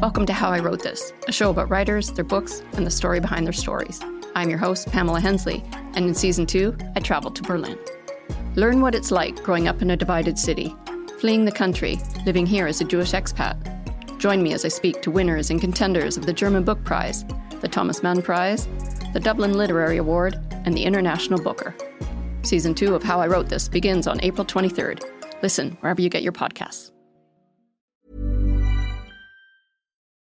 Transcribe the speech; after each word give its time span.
Welcome 0.00 0.24
to 0.26 0.32
How 0.32 0.48
I 0.48 0.60
Wrote 0.60 0.82
This, 0.82 1.12
a 1.28 1.32
show 1.32 1.50
about 1.50 1.68
writers, 1.68 2.10
their 2.12 2.24
books, 2.24 2.62
and 2.72 2.86
the 2.86 2.90
story 2.90 3.20
behind 3.20 3.44
their 3.44 3.52
stories. 3.52 4.00
I'm 4.34 4.48
your 4.48 4.58
host, 4.58 4.90
Pamela 4.90 5.20
Hensley, 5.20 5.62
and 5.94 6.06
in 6.06 6.14
season 6.14 6.46
two, 6.46 6.74
I 6.96 7.00
traveled 7.00 7.36
to 7.36 7.42
Berlin. 7.42 7.78
Learn 8.54 8.80
what 8.80 8.94
it's 8.94 9.10
like 9.10 9.42
growing 9.42 9.68
up 9.68 9.82
in 9.82 9.90
a 9.90 9.98
divided 9.98 10.38
city, 10.38 10.74
fleeing 11.18 11.44
the 11.44 11.52
country, 11.52 12.00
living 12.24 12.46
here 12.46 12.66
as 12.66 12.80
a 12.80 12.84
Jewish 12.86 13.12
expat. 13.12 13.58
Join 14.18 14.42
me 14.42 14.54
as 14.54 14.64
I 14.64 14.68
speak 14.68 15.02
to 15.02 15.10
winners 15.10 15.50
and 15.50 15.60
contenders 15.60 16.16
of 16.16 16.24
the 16.24 16.32
German 16.32 16.64
Book 16.64 16.82
Prize, 16.82 17.26
the 17.60 17.68
Thomas 17.68 18.02
Mann 18.02 18.22
Prize, 18.22 18.68
the 19.12 19.20
Dublin 19.20 19.52
Literary 19.52 19.98
Award, 19.98 20.40
and 20.64 20.74
the 20.74 20.84
International 20.84 21.42
Booker. 21.42 21.74
Season 22.40 22.74
two 22.74 22.94
of 22.94 23.02
How 23.02 23.20
I 23.20 23.26
Wrote 23.26 23.50
This 23.50 23.68
begins 23.68 24.06
on 24.06 24.18
April 24.22 24.46
23rd. 24.46 25.04
Listen 25.42 25.76
wherever 25.82 26.00
you 26.00 26.08
get 26.08 26.22
your 26.22 26.32
podcasts. 26.32 26.89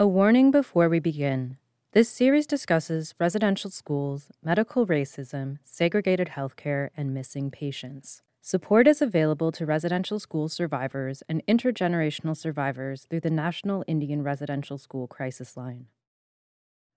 A 0.00 0.06
warning 0.06 0.52
before 0.52 0.88
we 0.88 1.00
begin. 1.00 1.56
This 1.90 2.08
series 2.08 2.46
discusses 2.46 3.16
residential 3.18 3.68
schools, 3.68 4.28
medical 4.44 4.86
racism, 4.86 5.58
segregated 5.64 6.28
healthcare, 6.36 6.90
and 6.96 7.12
missing 7.12 7.50
patients. 7.50 8.22
Support 8.40 8.86
is 8.86 9.02
available 9.02 9.50
to 9.50 9.66
residential 9.66 10.20
school 10.20 10.48
survivors 10.48 11.24
and 11.28 11.44
intergenerational 11.48 12.36
survivors 12.36 13.08
through 13.10 13.22
the 13.22 13.28
National 13.28 13.82
Indian 13.88 14.22
Residential 14.22 14.78
School 14.78 15.08
Crisis 15.08 15.56
Line. 15.56 15.86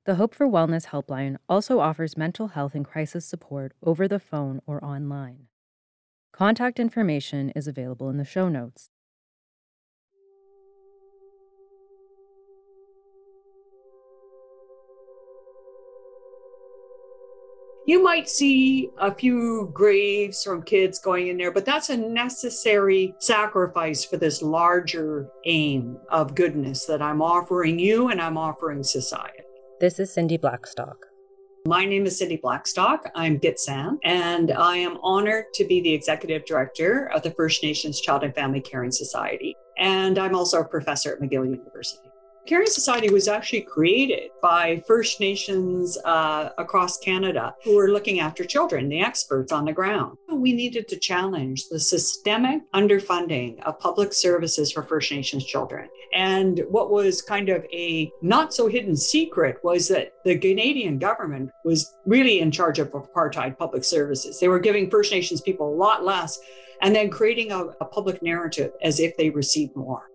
The 0.06 0.14
Hope 0.14 0.36
for 0.36 0.46
Wellness 0.46 0.90
Helpline 0.90 1.38
also 1.50 1.80
offers 1.80 2.16
mental 2.16 2.50
health 2.50 2.76
and 2.76 2.86
crisis 2.86 3.26
support 3.26 3.74
over 3.82 4.08
the 4.08 4.20
phone 4.20 4.62
or 4.68 4.84
online. 4.86 5.48
Contact 6.32 6.80
information 6.80 7.50
is 7.56 7.68
available 7.68 8.12
in 8.12 8.18
the 8.18 8.26
show 8.26 8.48
notes. 8.48 8.91
You 17.88 18.04
might 18.04 18.30
see 18.30 18.92
a 19.00 19.14
few 19.14 19.72
graves 19.74 20.44
from 20.44 20.62
kids 20.62 21.00
going 21.00 21.30
in 21.30 21.38
there, 21.38 21.52
but 21.52 21.66
that's 21.66 21.90
a 21.90 21.98
necessary 21.98 23.16
sacrifice 23.18 24.06
for 24.06 24.18
this 24.18 24.44
larger 24.44 25.28
aim 25.46 25.98
of 26.12 26.36
goodness 26.36 26.86
that 26.86 27.02
I'm 27.02 27.24
offering 27.24 27.80
you 27.80 28.10
and 28.10 28.22
I'm 28.22 28.38
offering 28.38 28.84
society. 28.84 29.40
This 29.80 29.98
is 29.98 30.14
Cindy 30.14 30.38
Blackstock. 30.38 31.08
My 31.66 31.84
name 31.84 32.06
is 32.06 32.20
Cindy 32.20 32.38
Blackstock. 32.38 33.10
I'm 33.16 33.40
Gitxsan, 33.40 33.98
and 34.04 34.52
I 34.52 34.78
am 34.78 34.98
honored 35.02 35.46
to 35.56 35.66
be 35.66 35.82
the 35.82 35.94
executive 35.94 36.46
director 36.46 37.10
of 37.16 37.24
the 37.24 37.32
First 37.32 37.64
Nations 37.64 38.00
Child 38.00 38.24
and 38.24 38.36
Family 38.36 38.62
Caring 38.62 38.92
Society. 38.92 39.56
And 39.80 40.20
I'm 40.20 40.36
also 40.36 40.62
a 40.62 40.66
professor 40.66 41.14
at 41.14 41.20
McGill 41.20 41.50
University. 41.50 42.11
Caring 42.52 42.68
Society 42.68 43.10
was 43.10 43.30
actually 43.30 43.62
created 43.62 44.30
by 44.42 44.84
First 44.86 45.22
Nations 45.22 45.98
uh, 46.04 46.50
across 46.58 46.98
Canada 46.98 47.56
who 47.64 47.78
were 47.78 47.92
looking 47.92 48.20
after 48.20 48.44
children, 48.44 48.90
the 48.90 49.00
experts 49.00 49.54
on 49.54 49.64
the 49.64 49.72
ground. 49.72 50.18
We 50.30 50.52
needed 50.52 50.90
to 50.90 51.00
challenge 51.00 51.70
the 51.70 51.80
systemic 51.80 52.70
underfunding 52.74 53.62
of 53.62 53.80
public 53.80 54.12
services 54.12 54.70
for 54.70 54.84
First 54.84 55.14
Nations 55.14 55.46
children. 55.46 55.88
And 56.14 56.62
what 56.68 56.92
was 56.92 57.22
kind 57.22 57.48
of 57.48 57.64
a 57.72 58.12
not 58.22 58.54
so 58.54 58.68
hidden 58.68 58.98
secret 58.98 59.56
was 59.64 59.88
that 59.88 60.12
the 60.26 60.38
Canadian 60.38 61.00
government 61.00 61.52
was 61.64 61.90
really 62.06 62.42
in 62.42 62.52
charge 62.52 62.80
of 62.80 62.92
apartheid 62.92 63.58
public 63.58 63.86
services. 63.86 64.42
They 64.42 64.50
were 64.50 64.60
giving 64.60 64.90
First 64.90 65.14
Nations 65.14 65.40
people 65.40 65.74
a 65.74 65.78
lot 65.78 66.04
less 66.04 66.38
and 66.82 66.94
then 66.94 67.12
creating 67.12 67.54
a, 67.54 67.68
a 67.80 67.86
public 67.86 68.22
narrative 68.22 68.74
as 68.84 69.00
if 69.00 69.16
they 69.16 69.30
received 69.30 69.74
more. 69.78 70.10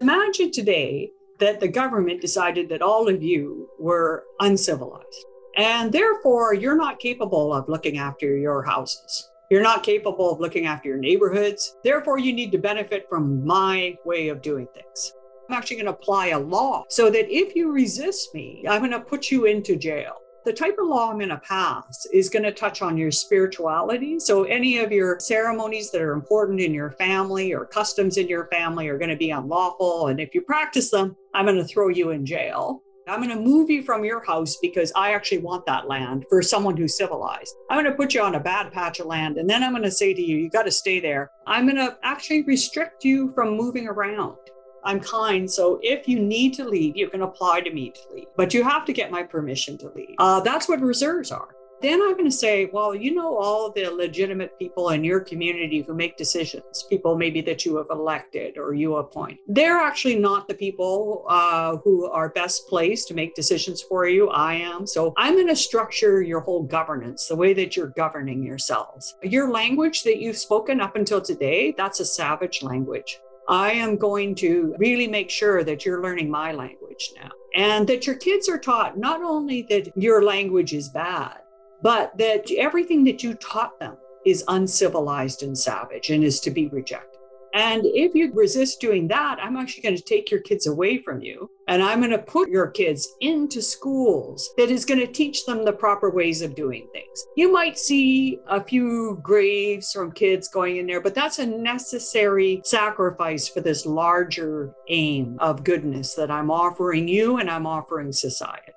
Imagine 0.00 0.50
today 0.50 1.10
that 1.38 1.60
the 1.60 1.68
government 1.68 2.20
decided 2.20 2.68
that 2.68 2.82
all 2.82 3.08
of 3.08 3.22
you 3.22 3.68
were 3.78 4.24
uncivilized. 4.40 5.24
And 5.56 5.92
therefore, 5.92 6.54
you're 6.54 6.76
not 6.76 7.00
capable 7.00 7.52
of 7.52 7.68
looking 7.68 7.98
after 7.98 8.36
your 8.36 8.62
houses. 8.62 9.30
You're 9.50 9.62
not 9.62 9.82
capable 9.82 10.30
of 10.30 10.40
looking 10.40 10.66
after 10.66 10.88
your 10.88 10.98
neighborhoods. 10.98 11.76
Therefore, 11.82 12.18
you 12.18 12.32
need 12.32 12.52
to 12.52 12.58
benefit 12.58 13.06
from 13.08 13.44
my 13.46 13.96
way 14.04 14.28
of 14.28 14.42
doing 14.42 14.68
things. 14.74 15.12
I'm 15.48 15.56
actually 15.56 15.76
going 15.76 15.86
to 15.86 15.92
apply 15.92 16.28
a 16.28 16.38
law 16.38 16.84
so 16.90 17.08
that 17.10 17.32
if 17.34 17.56
you 17.56 17.72
resist 17.72 18.34
me, 18.34 18.64
I'm 18.68 18.80
going 18.80 18.92
to 18.92 19.00
put 19.00 19.30
you 19.30 19.46
into 19.46 19.76
jail 19.76 20.18
the 20.48 20.54
type 20.54 20.78
of 20.78 20.86
law 20.86 21.10
I'm 21.10 21.18
going 21.18 21.28
to 21.28 21.36
pass 21.36 22.06
is 22.10 22.30
going 22.30 22.44
to 22.44 22.52
touch 22.52 22.80
on 22.80 22.96
your 22.96 23.10
spirituality. 23.10 24.18
So, 24.18 24.44
any 24.44 24.78
of 24.78 24.90
your 24.90 25.20
ceremonies 25.20 25.90
that 25.90 26.00
are 26.00 26.14
important 26.14 26.58
in 26.58 26.72
your 26.72 26.92
family 26.92 27.52
or 27.52 27.66
customs 27.66 28.16
in 28.16 28.28
your 28.28 28.46
family 28.46 28.88
are 28.88 28.96
going 28.96 29.10
to 29.10 29.16
be 29.16 29.30
unlawful. 29.30 30.06
And 30.06 30.18
if 30.18 30.34
you 30.34 30.40
practice 30.40 30.90
them, 30.90 31.14
I'm 31.34 31.44
going 31.44 31.58
to 31.58 31.66
throw 31.66 31.88
you 31.88 32.12
in 32.12 32.24
jail. 32.24 32.82
I'm 33.06 33.22
going 33.22 33.36
to 33.36 33.42
move 33.42 33.68
you 33.68 33.82
from 33.82 34.06
your 34.06 34.24
house 34.24 34.56
because 34.62 34.90
I 34.96 35.12
actually 35.12 35.38
want 35.38 35.66
that 35.66 35.86
land 35.86 36.24
for 36.30 36.40
someone 36.40 36.78
who's 36.78 36.96
civilized. 36.96 37.54
I'm 37.68 37.82
going 37.82 37.90
to 37.90 37.96
put 37.96 38.14
you 38.14 38.22
on 38.22 38.34
a 38.34 38.40
bad 38.40 38.72
patch 38.72 39.00
of 39.00 39.06
land. 39.06 39.36
And 39.36 39.50
then 39.50 39.62
I'm 39.62 39.72
going 39.72 39.82
to 39.82 39.90
say 39.90 40.14
to 40.14 40.22
you, 40.22 40.38
you 40.38 40.48
got 40.48 40.62
to 40.62 40.70
stay 40.70 40.98
there. 40.98 41.30
I'm 41.46 41.66
going 41.66 41.76
to 41.76 41.98
actually 42.02 42.44
restrict 42.44 43.04
you 43.04 43.32
from 43.34 43.54
moving 43.54 43.86
around. 43.86 44.38
I'm 44.84 45.00
kind. 45.00 45.50
So 45.50 45.78
if 45.82 46.08
you 46.08 46.18
need 46.18 46.54
to 46.54 46.64
leave, 46.64 46.96
you 46.96 47.08
can 47.08 47.22
apply 47.22 47.60
to 47.62 47.72
me 47.72 47.90
to 47.90 48.14
leave, 48.14 48.26
but 48.36 48.54
you 48.54 48.62
have 48.62 48.84
to 48.86 48.92
get 48.92 49.10
my 49.10 49.22
permission 49.22 49.78
to 49.78 49.90
leave. 49.90 50.14
Uh, 50.18 50.40
that's 50.40 50.68
what 50.68 50.80
reserves 50.80 51.30
are. 51.30 51.48
Then 51.80 52.02
I'm 52.02 52.14
going 52.14 52.24
to 52.24 52.30
say, 52.30 52.68
well, 52.72 52.92
you 52.92 53.14
know, 53.14 53.36
all 53.36 53.70
the 53.70 53.88
legitimate 53.88 54.58
people 54.58 54.88
in 54.90 55.04
your 55.04 55.20
community 55.20 55.82
who 55.82 55.94
make 55.94 56.16
decisions, 56.16 56.84
people 56.90 57.16
maybe 57.16 57.40
that 57.42 57.64
you 57.64 57.76
have 57.76 57.86
elected 57.90 58.58
or 58.58 58.74
you 58.74 58.96
appoint, 58.96 59.38
they're 59.46 59.78
actually 59.78 60.16
not 60.16 60.48
the 60.48 60.54
people 60.54 61.24
uh, 61.28 61.76
who 61.84 62.06
are 62.06 62.30
best 62.30 62.66
placed 62.68 63.06
to 63.08 63.14
make 63.14 63.36
decisions 63.36 63.80
for 63.80 64.08
you. 64.08 64.28
I 64.30 64.54
am. 64.54 64.88
So 64.88 65.12
I'm 65.16 65.34
going 65.34 65.46
to 65.46 65.56
structure 65.56 66.20
your 66.20 66.40
whole 66.40 66.64
governance 66.64 67.28
the 67.28 67.36
way 67.36 67.54
that 67.54 67.76
you're 67.76 67.92
governing 67.96 68.42
yourselves. 68.42 69.14
Your 69.22 69.48
language 69.52 70.02
that 70.02 70.18
you've 70.18 70.38
spoken 70.38 70.80
up 70.80 70.96
until 70.96 71.20
today, 71.20 71.74
that's 71.76 72.00
a 72.00 72.04
savage 72.04 72.60
language. 72.60 73.20
I 73.48 73.72
am 73.72 73.96
going 73.96 74.34
to 74.36 74.74
really 74.78 75.08
make 75.08 75.30
sure 75.30 75.64
that 75.64 75.84
you're 75.84 76.02
learning 76.02 76.30
my 76.30 76.52
language 76.52 77.12
now 77.16 77.30
and 77.54 77.86
that 77.88 78.06
your 78.06 78.16
kids 78.16 78.48
are 78.48 78.58
taught 78.58 78.98
not 78.98 79.22
only 79.22 79.62
that 79.70 79.90
your 79.96 80.22
language 80.22 80.74
is 80.74 80.90
bad, 80.90 81.38
but 81.82 82.16
that 82.18 82.50
everything 82.52 83.04
that 83.04 83.22
you 83.22 83.34
taught 83.34 83.78
them 83.80 83.96
is 84.26 84.44
uncivilized 84.48 85.42
and 85.42 85.56
savage 85.56 86.10
and 86.10 86.22
is 86.24 86.40
to 86.40 86.50
be 86.50 86.68
rejected. 86.68 87.17
And 87.58 87.84
if 87.86 88.14
you 88.14 88.32
resist 88.32 88.80
doing 88.80 89.08
that, 89.08 89.38
I'm 89.42 89.56
actually 89.56 89.82
going 89.82 89.96
to 89.96 90.02
take 90.02 90.30
your 90.30 90.38
kids 90.38 90.68
away 90.68 90.98
from 90.98 91.20
you. 91.20 91.50
And 91.66 91.82
I'm 91.82 91.98
going 91.98 92.12
to 92.12 92.18
put 92.18 92.48
your 92.48 92.68
kids 92.68 93.16
into 93.20 93.60
schools 93.60 94.48
that 94.56 94.70
is 94.70 94.84
going 94.84 95.00
to 95.00 95.08
teach 95.08 95.44
them 95.44 95.64
the 95.64 95.72
proper 95.72 96.08
ways 96.08 96.40
of 96.40 96.54
doing 96.54 96.86
things. 96.92 97.26
You 97.36 97.52
might 97.52 97.76
see 97.76 98.38
a 98.46 98.62
few 98.62 99.18
graves 99.24 99.92
from 99.92 100.12
kids 100.12 100.46
going 100.46 100.76
in 100.76 100.86
there, 100.86 101.00
but 101.00 101.16
that's 101.16 101.40
a 101.40 101.46
necessary 101.46 102.62
sacrifice 102.64 103.48
for 103.48 103.60
this 103.60 103.84
larger 103.84 104.72
aim 104.88 105.36
of 105.40 105.64
goodness 105.64 106.14
that 106.14 106.30
I'm 106.30 106.52
offering 106.52 107.08
you 107.08 107.38
and 107.38 107.50
I'm 107.50 107.66
offering 107.66 108.12
society. 108.12 108.72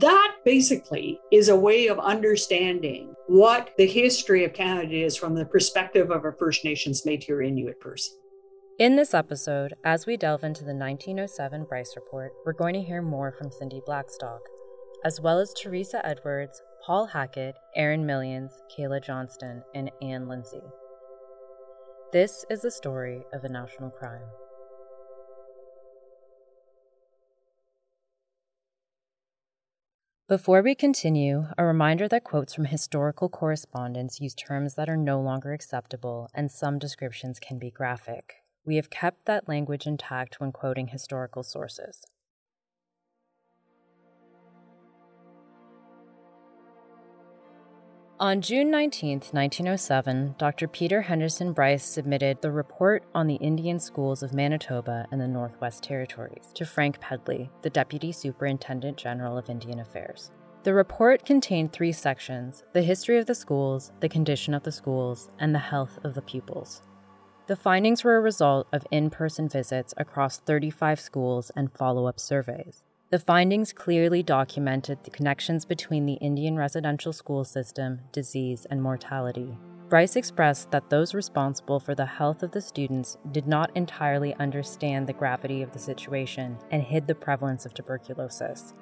That 0.00 0.36
basically 0.44 1.20
is 1.32 1.48
a 1.48 1.56
way 1.56 1.88
of 1.88 1.98
understanding 1.98 3.14
what 3.26 3.70
the 3.76 3.86
history 3.86 4.44
of 4.44 4.52
Canada 4.52 4.94
is 4.94 5.16
from 5.16 5.34
the 5.34 5.44
perspective 5.44 6.12
of 6.12 6.24
a 6.24 6.32
First 6.32 6.64
Nations 6.64 7.02
Métis 7.02 7.28
or 7.30 7.42
Inuit 7.42 7.80
person. 7.80 8.16
In 8.78 8.94
this 8.94 9.12
episode, 9.12 9.74
as 9.82 10.06
we 10.06 10.16
delve 10.16 10.44
into 10.44 10.62
the 10.62 10.72
1907 10.72 11.64
Bryce 11.64 11.94
Report, 11.96 12.30
we're 12.46 12.52
going 12.52 12.74
to 12.74 12.82
hear 12.82 13.02
more 13.02 13.32
from 13.32 13.50
Cindy 13.50 13.80
Blackstock, 13.84 14.40
as 15.04 15.20
well 15.20 15.40
as 15.40 15.52
Teresa 15.52 16.06
Edwards, 16.06 16.62
Paul 16.86 17.06
Hackett, 17.06 17.56
Erin 17.74 18.06
Millions, 18.06 18.52
Kaila 18.70 19.04
Johnston, 19.04 19.64
and 19.74 19.90
Anne 20.00 20.28
Lindsay. 20.28 20.62
This 22.12 22.44
is 22.48 22.62
the 22.62 22.70
story 22.70 23.24
of 23.32 23.42
a 23.42 23.48
national 23.48 23.90
crime. 23.90 24.28
Before 30.28 30.60
we 30.60 30.74
continue, 30.74 31.46
a 31.56 31.64
reminder 31.64 32.06
that 32.06 32.22
quotes 32.22 32.52
from 32.52 32.66
historical 32.66 33.30
correspondence 33.30 34.20
use 34.20 34.34
terms 34.34 34.74
that 34.74 34.86
are 34.86 34.94
no 34.94 35.22
longer 35.22 35.54
acceptable 35.54 36.28
and 36.34 36.52
some 36.52 36.78
descriptions 36.78 37.40
can 37.40 37.58
be 37.58 37.70
graphic. 37.70 38.42
we 38.62 38.76
have 38.76 38.90
kept 38.90 39.24
that 39.24 39.48
language 39.48 39.86
intact 39.86 40.38
when 40.38 40.52
quoting 40.52 40.88
historical 40.88 41.42
sources. 41.42 42.04
On 48.20 48.40
June 48.40 48.68
19, 48.68 49.20
1907, 49.30 50.34
Dr. 50.38 50.66
Peter 50.66 51.02
Henderson 51.02 51.52
Bryce 51.52 51.84
submitted 51.84 52.42
the 52.42 52.50
Report 52.50 53.04
on 53.14 53.28
the 53.28 53.36
Indian 53.36 53.78
Schools 53.78 54.24
of 54.24 54.34
Manitoba 54.34 55.06
and 55.12 55.20
the 55.20 55.28
Northwest 55.28 55.84
Territories 55.84 56.50
to 56.54 56.66
Frank 56.66 56.98
Pedley, 56.98 57.48
the 57.62 57.70
Deputy 57.70 58.10
Superintendent 58.10 58.96
General 58.96 59.38
of 59.38 59.48
Indian 59.48 59.78
Affairs. 59.78 60.32
The 60.64 60.74
report 60.74 61.24
contained 61.24 61.72
three 61.72 61.92
sections 61.92 62.64
the 62.72 62.82
history 62.82 63.18
of 63.18 63.26
the 63.26 63.36
schools, 63.36 63.92
the 64.00 64.08
condition 64.08 64.52
of 64.52 64.64
the 64.64 64.72
schools, 64.72 65.30
and 65.38 65.54
the 65.54 65.60
health 65.60 66.00
of 66.02 66.14
the 66.14 66.22
pupils. 66.22 66.82
The 67.46 67.54
findings 67.54 68.02
were 68.02 68.16
a 68.16 68.20
result 68.20 68.66
of 68.72 68.84
in 68.90 69.10
person 69.10 69.48
visits 69.48 69.94
across 69.96 70.40
35 70.40 70.98
schools 70.98 71.52
and 71.54 71.72
follow 71.72 72.06
up 72.06 72.18
surveys. 72.18 72.82
The 73.10 73.18
findings 73.18 73.72
clearly 73.72 74.22
documented 74.22 75.02
the 75.02 75.10
connections 75.10 75.64
between 75.64 76.04
the 76.04 76.18
Indian 76.20 76.58
residential 76.58 77.14
school 77.14 77.42
system, 77.42 78.00
disease, 78.12 78.66
and 78.68 78.82
mortality. 78.82 79.56
Bryce 79.88 80.14
expressed 80.14 80.70
that 80.72 80.90
those 80.90 81.14
responsible 81.14 81.80
for 81.80 81.94
the 81.94 82.04
health 82.04 82.42
of 82.42 82.50
the 82.50 82.60
students 82.60 83.16
did 83.32 83.46
not 83.46 83.74
entirely 83.74 84.34
understand 84.34 85.06
the 85.06 85.14
gravity 85.14 85.62
of 85.62 85.72
the 85.72 85.78
situation 85.78 86.58
and 86.70 86.82
hid 86.82 87.06
the 87.06 87.14
prevalence 87.14 87.64
of 87.64 87.72
tuberculosis. 87.72 88.74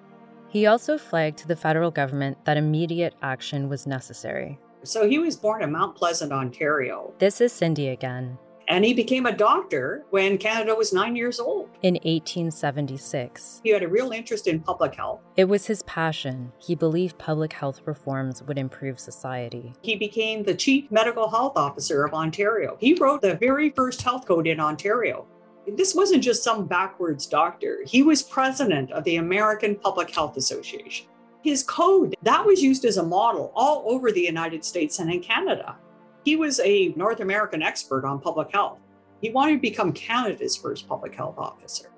He 0.49 0.67
also 0.67 0.99
flagged 0.99 1.38
to 1.38 1.46
the 1.46 1.55
federal 1.55 1.93
government 1.93 2.44
that 2.46 2.56
immediate 2.56 3.14
action 3.23 3.69
was 3.69 3.87
necessary. 3.87 4.58
So 4.82 5.08
he 5.08 5.20
was 5.20 5.37
born 5.37 5.62
in 5.62 5.70
Mount 5.70 5.94
Pleasant, 5.94 6.32
Ontario. 6.32 7.14
This 7.20 7.40
is 7.40 7.52
Cindy 7.52 7.90
again. 7.90 8.38
And 8.68 8.84
he 8.84 8.94
became 8.94 9.26
a 9.26 9.32
doctor 9.32 10.04
when 10.10 10.38
Canada 10.38 10.74
was 10.74 10.92
nine 10.92 11.14
years 11.14 11.38
old. 11.38 11.68
In 11.82 11.94
1876, 12.02 13.60
He 13.62 13.70
had 13.70 13.82
a 13.82 13.88
real 13.88 14.10
interest 14.12 14.46
in 14.48 14.60
public 14.60 14.94
health. 14.94 15.20
it 15.36 15.44
was 15.44 15.66
his 15.66 15.82
passion. 15.84 16.52
He 16.58 16.74
believed 16.74 17.16
public 17.18 17.52
health 17.52 17.80
reforms 17.84 18.42
would 18.42 18.58
improve 18.58 18.98
society. 18.98 19.72
He 19.82 19.94
became 19.96 20.42
the 20.42 20.54
chief 20.54 20.90
medical 20.90 21.28
health 21.30 21.52
officer 21.56 22.04
of 22.04 22.14
Ontario. 22.14 22.76
He 22.80 22.94
wrote 22.94 23.22
the 23.22 23.34
very 23.36 23.70
first 23.70 24.02
health 24.02 24.26
code 24.26 24.46
in 24.46 24.58
Ontario. 24.58 25.26
This 25.76 25.94
wasn't 25.94 26.22
just 26.24 26.44
some 26.44 26.66
backwards 26.66 27.26
doctor. 27.26 27.78
He 27.86 28.02
was 28.02 28.22
president 28.22 28.90
of 28.92 29.04
the 29.04 29.16
American 29.16 29.76
Public 29.76 30.12
Health 30.14 30.36
Association. 30.36 31.06
His 31.42 31.62
code, 31.62 32.16
that 32.22 32.44
was 32.44 32.62
used 32.62 32.84
as 32.84 32.96
a 32.96 33.02
model 33.02 33.52
all 33.54 33.84
over 33.86 34.10
the 34.10 34.20
United 34.20 34.64
States 34.64 34.98
and 34.98 35.12
in 35.12 35.20
Canada. 35.20 35.76
He 36.26 36.34
was 36.34 36.58
a 36.58 36.88
North 36.96 37.20
American 37.20 37.62
expert 37.62 38.05
on 38.05 38.19
public 38.19 38.50
health. 38.50 38.81
He 39.23 39.31
wanted 39.31 39.52
to 39.52 39.61
become 39.61 39.93
Canada's 39.93 40.56
first 40.56 40.88
public 40.88 41.14
health 41.14 41.38
officer. 41.38 41.93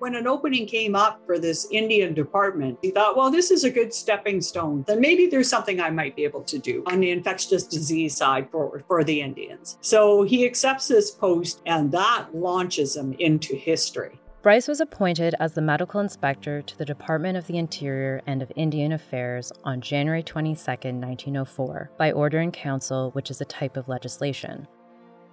When 0.00 0.16
an 0.16 0.26
opening 0.26 0.66
came 0.66 0.96
up 0.96 1.24
for 1.24 1.38
this 1.38 1.68
Indian 1.70 2.12
department, 2.12 2.76
he 2.82 2.90
thought, 2.90 3.16
well, 3.16 3.30
this 3.30 3.52
is 3.52 3.62
a 3.62 3.70
good 3.70 3.94
stepping 3.94 4.40
stone. 4.40 4.84
Then 4.88 5.00
maybe 5.00 5.28
there's 5.28 5.48
something 5.48 5.80
I 5.80 5.90
might 5.90 6.16
be 6.16 6.24
able 6.24 6.42
to 6.42 6.58
do 6.58 6.82
on 6.88 6.98
the 6.98 7.12
infectious 7.12 7.62
disease 7.62 8.16
side 8.16 8.50
for, 8.50 8.82
for 8.88 9.04
the 9.04 9.20
Indians. 9.20 9.78
So 9.80 10.24
he 10.24 10.44
accepts 10.44 10.88
this 10.88 11.12
post, 11.12 11.62
and 11.66 11.92
that 11.92 12.34
launches 12.34 12.96
him 12.96 13.12
into 13.20 13.54
history. 13.54 14.18
Bryce 14.46 14.68
was 14.68 14.80
appointed 14.80 15.34
as 15.40 15.54
the 15.54 15.60
medical 15.60 15.98
inspector 15.98 16.62
to 16.62 16.78
the 16.78 16.84
Department 16.84 17.36
of 17.36 17.48
the 17.48 17.58
Interior 17.58 18.22
and 18.28 18.42
of 18.42 18.52
Indian 18.54 18.92
Affairs 18.92 19.52
on 19.64 19.80
January 19.80 20.22
22, 20.22 20.54
1904, 20.60 21.90
by 21.98 22.12
Order 22.12 22.38
in 22.38 22.52
Council, 22.52 23.10
which 23.10 23.28
is 23.28 23.40
a 23.40 23.44
type 23.44 23.76
of 23.76 23.88
legislation. 23.88 24.68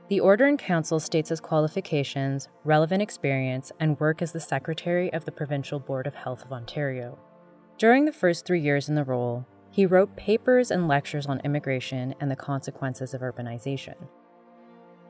The 0.08 0.20
Order 0.20 0.48
in 0.48 0.58
Council 0.58 1.00
states 1.00 1.30
his 1.30 1.40
qualifications, 1.40 2.48
relevant 2.64 3.04
experience, 3.04 3.72
and 3.80 4.00
work 4.00 4.24
as 4.24 4.32
the 4.32 4.40
Secretary 4.40 5.14
of 5.14 5.26
the 5.26 5.32
Provincial 5.32 5.80
Board 5.80 6.08
of 6.08 6.16
Health 6.16 6.44
of 6.44 6.52
Ontario. 6.52 7.20
During 7.78 8.06
the 8.06 8.12
first 8.12 8.48
three 8.48 8.62
years 8.62 8.90
in 8.90 8.96
the 8.96 9.04
role, 9.04 9.46
he 9.70 9.86
wrote 9.86 10.16
papers 10.16 10.72
and 10.72 10.88
lectures 10.88 11.28
on 11.28 11.40
immigration 11.42 12.16
and 12.20 12.32
the 12.32 12.36
consequences 12.36 13.14
of 13.14 13.22
urbanization. 13.22 13.94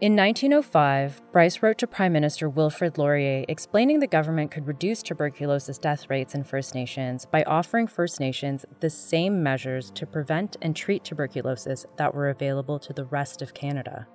In 0.04 0.18
1905, 0.18 1.22
Bryce 1.32 1.64
wrote 1.64 1.78
to 1.78 1.88
Prime 1.88 2.12
Minister 2.12 2.50
Wilfrid 2.50 2.98
Laurier 2.98 3.46
explaining 3.48 4.02
the 4.02 4.06
government 4.06 4.52
could 4.52 4.68
reduce 4.68 5.02
tuberculosis 5.02 5.78
death 5.78 6.10
rates 6.10 6.36
in 6.36 6.44
First 6.44 6.76
Nations 6.76 7.26
by 7.26 7.42
offering 7.44 7.88
First 7.88 8.20
Nations 8.20 8.66
the 8.82 8.90
same 8.90 9.42
measures 9.42 9.92
to 9.92 10.06
prevent 10.06 10.58
and 10.62 10.76
treat 10.76 11.06
tuberculosis 11.06 11.86
that 11.96 12.14
were 12.14 12.28
available 12.28 12.80
to 12.80 12.92
the 12.92 13.06
rest 13.06 13.42
of 13.42 13.54
Canada. 13.54 14.06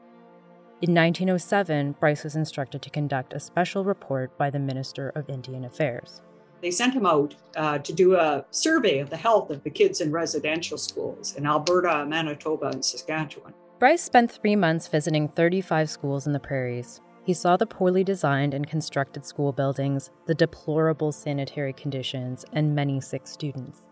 In 0.82 0.94
1907, 0.94 1.92
Bryce 1.98 2.22
was 2.22 2.36
instructed 2.36 2.82
to 2.82 2.90
conduct 2.90 3.32
a 3.32 3.40
special 3.40 3.82
report 3.82 4.36
by 4.36 4.50
the 4.50 4.58
Minister 4.58 5.08
of 5.16 5.30
Indian 5.30 5.64
Affairs. 5.64 6.20
They 6.60 6.70
sent 6.70 6.92
him 6.92 7.06
out 7.06 7.34
uh, 7.56 7.78
to 7.78 7.94
do 7.94 8.14
a 8.14 8.44
survey 8.50 8.98
of 8.98 9.08
the 9.08 9.16
health 9.16 9.48
of 9.48 9.64
the 9.64 9.70
kids 9.70 10.02
in 10.02 10.12
residential 10.12 10.76
schools 10.76 11.34
in 11.34 11.46
Alberta, 11.46 12.04
Manitoba, 12.04 12.66
and 12.66 12.84
Saskatchewan. 12.84 13.54
Bryce 13.78 14.02
spent 14.02 14.32
three 14.32 14.56
months 14.56 14.88
visiting 14.88 15.28
35 15.28 15.88
schools 15.88 16.26
in 16.26 16.32
the 16.32 16.40
prairies. 16.40 17.00
He 17.24 17.32
saw 17.32 17.56
the 17.56 17.64
poorly 17.66 18.02
designed 18.02 18.52
and 18.52 18.66
constructed 18.66 19.24
school 19.24 19.52
buildings, 19.52 20.10
the 20.26 20.34
deplorable 20.34 21.12
sanitary 21.12 21.72
conditions, 21.74 22.44
and 22.52 22.74
many 22.74 23.00
sick 23.00 23.28
students. 23.28 23.82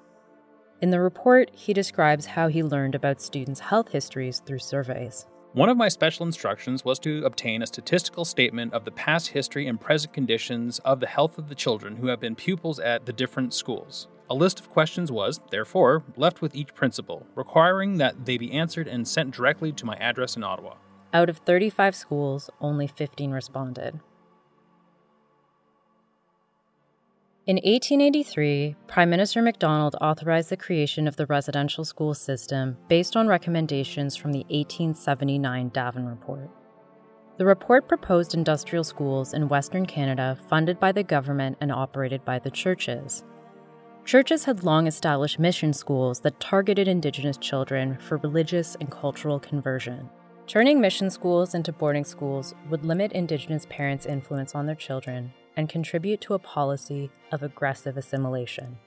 In 0.80 0.90
the 0.90 0.98
report, 0.98 1.50
he 1.54 1.72
describes 1.72 2.26
how 2.26 2.48
he 2.48 2.64
learned 2.64 2.96
about 2.96 3.20
students' 3.20 3.60
health 3.60 3.92
histories 3.92 4.42
through 4.44 4.58
surveys. 4.58 5.28
One 5.52 5.68
of 5.68 5.76
my 5.76 5.86
special 5.86 6.26
instructions 6.26 6.84
was 6.84 6.98
to 7.00 7.24
obtain 7.24 7.62
a 7.62 7.66
statistical 7.68 8.24
statement 8.24 8.74
of 8.74 8.84
the 8.84 8.90
past 8.90 9.28
history 9.28 9.68
and 9.68 9.80
present 9.80 10.12
conditions 10.12 10.80
of 10.80 10.98
the 10.98 11.06
health 11.06 11.38
of 11.38 11.48
the 11.48 11.54
children 11.54 11.94
who 11.94 12.08
have 12.08 12.18
been 12.18 12.34
pupils 12.34 12.80
at 12.80 13.06
the 13.06 13.12
different 13.12 13.54
schools. 13.54 14.08
A 14.28 14.34
list 14.34 14.58
of 14.58 14.70
questions 14.70 15.12
was, 15.12 15.40
therefore, 15.50 16.02
left 16.16 16.42
with 16.42 16.54
each 16.56 16.74
principal, 16.74 17.26
requiring 17.36 17.98
that 17.98 18.26
they 18.26 18.36
be 18.36 18.52
answered 18.52 18.88
and 18.88 19.06
sent 19.06 19.30
directly 19.30 19.72
to 19.72 19.86
my 19.86 19.94
address 19.96 20.36
in 20.36 20.42
Ottawa. 20.42 20.74
Out 21.12 21.30
of 21.30 21.38
35 21.38 21.94
schools, 21.94 22.50
only 22.60 22.88
15 22.88 23.30
responded. 23.30 24.00
In 27.46 27.56
1883, 27.58 28.74
Prime 28.88 29.08
Minister 29.08 29.40
Macdonald 29.40 29.94
authorized 30.00 30.50
the 30.50 30.56
creation 30.56 31.06
of 31.06 31.14
the 31.14 31.26
residential 31.26 31.84
school 31.84 32.12
system 32.12 32.76
based 32.88 33.14
on 33.14 33.28
recommendations 33.28 34.16
from 34.16 34.32
the 34.32 34.40
1879 34.48 35.70
Davin 35.70 36.08
Report. 36.08 36.50
The 37.38 37.46
report 37.46 37.86
proposed 37.86 38.34
industrial 38.34 38.82
schools 38.82 39.32
in 39.32 39.46
Western 39.48 39.86
Canada 39.86 40.36
funded 40.48 40.80
by 40.80 40.90
the 40.90 41.04
government 41.04 41.58
and 41.60 41.70
operated 41.70 42.24
by 42.24 42.40
the 42.40 42.50
churches. 42.50 43.22
Churches 44.06 44.44
had 44.44 44.62
long 44.62 44.86
established 44.86 45.40
mission 45.40 45.72
schools 45.72 46.20
that 46.20 46.38
targeted 46.38 46.86
Indigenous 46.86 47.36
children 47.36 47.98
for 47.98 48.18
religious 48.18 48.76
and 48.78 48.88
cultural 48.88 49.40
conversion. 49.40 50.08
Turning 50.46 50.80
mission 50.80 51.10
schools 51.10 51.56
into 51.56 51.72
boarding 51.72 52.04
schools 52.04 52.54
would 52.70 52.84
limit 52.84 53.10
Indigenous 53.10 53.66
parents' 53.68 54.06
influence 54.06 54.54
on 54.54 54.64
their 54.64 54.76
children 54.76 55.32
and 55.56 55.68
contribute 55.68 56.20
to 56.20 56.34
a 56.34 56.38
policy 56.38 57.10
of 57.32 57.42
aggressive 57.42 57.96
assimilation. 57.96 58.78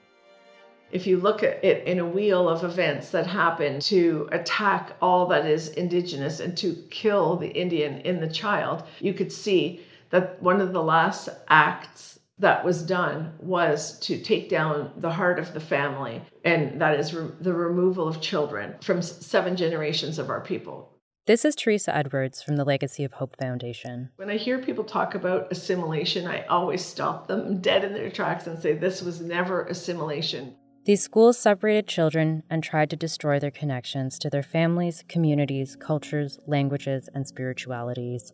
If 0.90 1.06
you 1.06 1.18
look 1.18 1.42
at 1.42 1.62
it 1.62 1.86
in 1.86 1.98
a 1.98 2.06
wheel 2.06 2.48
of 2.48 2.64
events 2.64 3.10
that 3.10 3.26
happen 3.26 3.78
to 3.80 4.26
attack 4.32 4.96
all 5.02 5.26
that 5.26 5.44
is 5.44 5.68
Indigenous 5.68 6.40
and 6.40 6.56
to 6.56 6.72
kill 6.88 7.36
the 7.36 7.50
Indian 7.50 8.00
in 8.00 8.20
the 8.20 8.26
child, 8.26 8.84
you 9.00 9.12
could 9.12 9.32
see 9.32 9.82
that 10.08 10.42
one 10.42 10.62
of 10.62 10.72
the 10.72 10.82
last 10.82 11.28
acts 11.48 12.19
that 12.40 12.64
was 12.64 12.82
done 12.82 13.34
was 13.38 13.98
to 14.00 14.18
take 14.18 14.48
down 14.48 14.92
the 14.96 15.12
heart 15.12 15.38
of 15.38 15.52
the 15.52 15.60
family, 15.60 16.22
and 16.44 16.80
that 16.80 16.98
is 16.98 17.14
re- 17.14 17.30
the 17.40 17.52
removal 17.52 18.08
of 18.08 18.20
children 18.20 18.74
from 18.82 19.02
seven 19.02 19.56
generations 19.56 20.18
of 20.18 20.30
our 20.30 20.40
people. 20.40 20.96
This 21.26 21.44
is 21.44 21.54
Teresa 21.54 21.94
Edwards 21.94 22.42
from 22.42 22.56
the 22.56 22.64
Legacy 22.64 23.04
of 23.04 23.12
Hope 23.12 23.36
Foundation. 23.36 24.08
When 24.16 24.30
I 24.30 24.36
hear 24.36 24.58
people 24.58 24.84
talk 24.84 25.14
about 25.14 25.52
assimilation, 25.52 26.26
I 26.26 26.44
always 26.46 26.84
stop 26.84 27.28
them 27.28 27.60
dead 27.60 27.84
in 27.84 27.92
their 27.92 28.10
tracks 28.10 28.46
and 28.46 28.60
say, 28.60 28.72
This 28.72 29.02
was 29.02 29.20
never 29.20 29.64
assimilation. 29.66 30.56
These 30.86 31.02
schools 31.02 31.38
separated 31.38 31.86
children 31.86 32.42
and 32.48 32.64
tried 32.64 32.88
to 32.90 32.96
destroy 32.96 33.38
their 33.38 33.50
connections 33.50 34.18
to 34.18 34.30
their 34.30 34.42
families, 34.42 35.04
communities, 35.08 35.76
cultures, 35.76 36.38
languages, 36.46 37.08
and 37.14 37.28
spiritualities. 37.28 38.32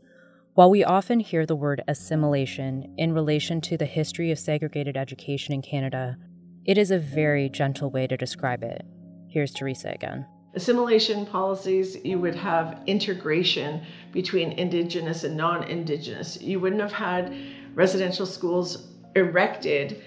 While 0.57 0.71
we 0.71 0.85
often 0.85 1.21
hear 1.21 1.45
the 1.45 1.55
word 1.55 1.85
assimilation 1.87 2.95
in 2.97 3.13
relation 3.13 3.61
to 3.61 3.77
the 3.77 3.85
history 3.85 4.31
of 4.31 4.39
segregated 4.39 4.97
education 4.97 5.53
in 5.53 5.61
Canada, 5.61 6.17
it 6.65 6.79
is 6.79 6.91
a 6.91 6.99
very 6.99 7.51
gentle 7.51 7.91
way 7.91 8.07
to 8.07 8.17
describe 8.17 8.63
it. 8.63 8.81
Here's 9.29 9.53
Teresa 9.53 9.91
again. 9.91 10.25
Assimilation 10.55 11.27
policies, 11.27 11.99
you 12.07 12.19
would 12.21 12.35
have 12.37 12.81
integration 12.87 13.83
between 14.13 14.53
Indigenous 14.53 15.25
and 15.25 15.37
non 15.37 15.65
Indigenous. 15.65 16.41
You 16.41 16.59
wouldn't 16.59 16.81
have 16.81 16.91
had 16.91 17.37
residential 17.75 18.25
schools 18.25 18.95
erected 19.15 20.03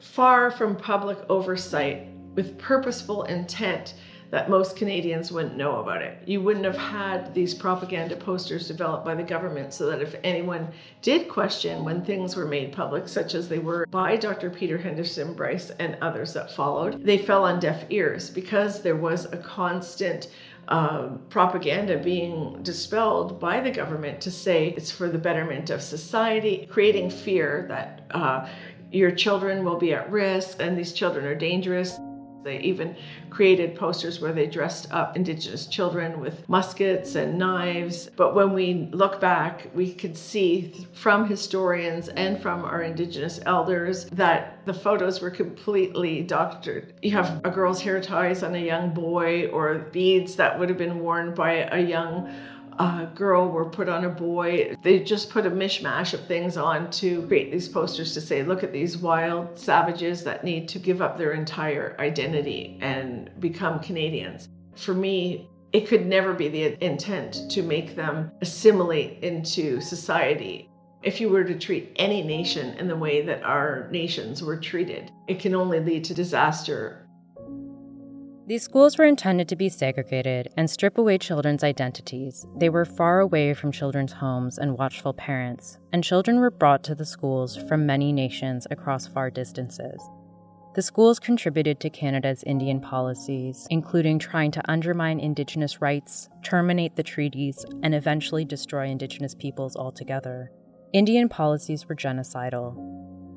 far 0.00 0.50
from 0.50 0.74
public 0.74 1.18
oversight 1.28 2.08
with 2.34 2.58
purposeful 2.58 3.22
intent 3.26 3.94
that 4.34 4.50
most 4.50 4.74
Canadians 4.74 5.30
wouldn't 5.30 5.56
know 5.56 5.76
about 5.76 6.02
it. 6.02 6.18
You 6.26 6.40
wouldn't 6.40 6.64
have 6.64 6.76
had 6.76 7.32
these 7.32 7.54
propaganda 7.54 8.16
posters 8.16 8.66
developed 8.66 9.04
by 9.04 9.14
the 9.14 9.22
government 9.22 9.72
so 9.72 9.86
that 9.86 10.02
if 10.02 10.16
anyone 10.24 10.66
did 11.02 11.28
question 11.28 11.84
when 11.84 12.04
things 12.04 12.34
were 12.34 12.44
made 12.44 12.72
public, 12.72 13.06
such 13.06 13.36
as 13.36 13.48
they 13.48 13.60
were 13.60 13.86
by 13.92 14.16
Dr. 14.16 14.50
Peter 14.50 14.76
Henderson 14.76 15.34
Bryce 15.34 15.70
and 15.78 15.96
others 16.00 16.32
that 16.32 16.50
followed, 16.50 17.04
they 17.04 17.16
fell 17.16 17.44
on 17.44 17.60
deaf 17.60 17.84
ears 17.90 18.28
because 18.28 18.82
there 18.82 18.96
was 18.96 19.26
a 19.26 19.36
constant 19.36 20.26
um, 20.66 21.20
propaganda 21.28 21.96
being 21.96 22.60
dispelled 22.64 23.38
by 23.38 23.60
the 23.60 23.70
government 23.70 24.20
to 24.22 24.32
say 24.32 24.74
it's 24.76 24.90
for 24.90 25.08
the 25.08 25.16
betterment 25.16 25.70
of 25.70 25.80
society, 25.80 26.66
creating 26.68 27.08
fear 27.08 27.66
that 27.68 28.04
uh, 28.10 28.48
your 28.90 29.12
children 29.12 29.64
will 29.64 29.78
be 29.78 29.94
at 29.94 30.10
risk 30.10 30.56
and 30.58 30.76
these 30.76 30.92
children 30.92 31.24
are 31.24 31.36
dangerous. 31.36 32.00
They 32.44 32.60
even 32.60 32.94
created 33.30 33.74
posters 33.74 34.20
where 34.20 34.32
they 34.32 34.46
dressed 34.46 34.92
up 34.92 35.16
Indigenous 35.16 35.66
children 35.66 36.20
with 36.20 36.46
muskets 36.48 37.14
and 37.14 37.38
knives. 37.38 38.10
But 38.16 38.34
when 38.34 38.52
we 38.52 38.88
look 38.92 39.20
back, 39.20 39.68
we 39.74 39.92
could 39.94 40.16
see 40.16 40.86
from 40.92 41.26
historians 41.26 42.08
and 42.10 42.40
from 42.40 42.64
our 42.64 42.82
Indigenous 42.82 43.40
elders 43.46 44.04
that 44.12 44.64
the 44.66 44.74
photos 44.74 45.20
were 45.20 45.30
completely 45.30 46.22
doctored. 46.22 46.92
You 47.02 47.12
have 47.12 47.40
a 47.44 47.50
girl's 47.50 47.80
hair 47.80 48.00
ties 48.00 48.42
on 48.42 48.54
a 48.54 48.58
young 48.58 48.90
boy, 48.90 49.46
or 49.48 49.78
beads 49.78 50.36
that 50.36 50.58
would 50.58 50.68
have 50.68 50.78
been 50.78 51.00
worn 51.00 51.34
by 51.34 51.68
a 51.72 51.80
young 51.80 52.32
a 52.78 53.10
girl 53.14 53.48
were 53.48 53.68
put 53.68 53.88
on 53.88 54.04
a 54.04 54.08
boy. 54.08 54.76
They 54.82 55.00
just 55.00 55.30
put 55.30 55.46
a 55.46 55.50
mishmash 55.50 56.14
of 56.14 56.26
things 56.26 56.56
on 56.56 56.90
to 56.92 57.26
create 57.26 57.52
these 57.52 57.68
posters 57.68 58.14
to 58.14 58.20
say, 58.20 58.42
look 58.42 58.62
at 58.62 58.72
these 58.72 58.98
wild 58.98 59.58
savages 59.58 60.24
that 60.24 60.44
need 60.44 60.68
to 60.68 60.78
give 60.78 61.02
up 61.02 61.16
their 61.16 61.32
entire 61.32 61.96
identity 61.98 62.78
and 62.80 63.30
become 63.40 63.80
Canadians. 63.80 64.48
For 64.76 64.94
me, 64.94 65.48
it 65.72 65.88
could 65.88 66.06
never 66.06 66.34
be 66.34 66.48
the 66.48 66.84
intent 66.84 67.50
to 67.50 67.62
make 67.62 67.96
them 67.96 68.30
assimilate 68.40 69.22
into 69.22 69.80
society. 69.80 70.70
If 71.02 71.20
you 71.20 71.28
were 71.28 71.44
to 71.44 71.58
treat 71.58 71.92
any 71.96 72.22
nation 72.22 72.78
in 72.78 72.88
the 72.88 72.96
way 72.96 73.22
that 73.22 73.42
our 73.42 73.88
nations 73.90 74.42
were 74.42 74.56
treated, 74.56 75.10
it 75.28 75.38
can 75.38 75.54
only 75.54 75.80
lead 75.80 76.04
to 76.04 76.14
disaster 76.14 77.03
these 78.46 78.62
schools 78.62 78.98
were 78.98 79.06
intended 79.06 79.48
to 79.48 79.56
be 79.56 79.70
segregated 79.70 80.48
and 80.58 80.68
strip 80.68 80.98
away 80.98 81.16
children's 81.16 81.64
identities. 81.64 82.46
They 82.56 82.68
were 82.68 82.84
far 82.84 83.20
away 83.20 83.54
from 83.54 83.72
children's 83.72 84.12
homes 84.12 84.58
and 84.58 84.76
watchful 84.76 85.14
parents, 85.14 85.78
and 85.94 86.04
children 86.04 86.38
were 86.38 86.50
brought 86.50 86.84
to 86.84 86.94
the 86.94 87.06
schools 87.06 87.56
from 87.56 87.86
many 87.86 88.12
nations 88.12 88.66
across 88.70 89.06
far 89.06 89.30
distances. 89.30 89.98
The 90.74 90.82
schools 90.82 91.18
contributed 91.18 91.80
to 91.80 91.88
Canada's 91.88 92.42
Indian 92.42 92.80
policies, 92.80 93.66
including 93.70 94.18
trying 94.18 94.50
to 94.50 94.70
undermine 94.70 95.20
Indigenous 95.20 95.80
rights, 95.80 96.28
terminate 96.42 96.96
the 96.96 97.02
treaties, 97.02 97.64
and 97.82 97.94
eventually 97.94 98.44
destroy 98.44 98.88
Indigenous 98.88 99.34
peoples 99.34 99.76
altogether. 99.76 100.50
Indian 100.92 101.28
policies 101.30 101.88
were 101.88 101.94
genocidal, 101.94 102.74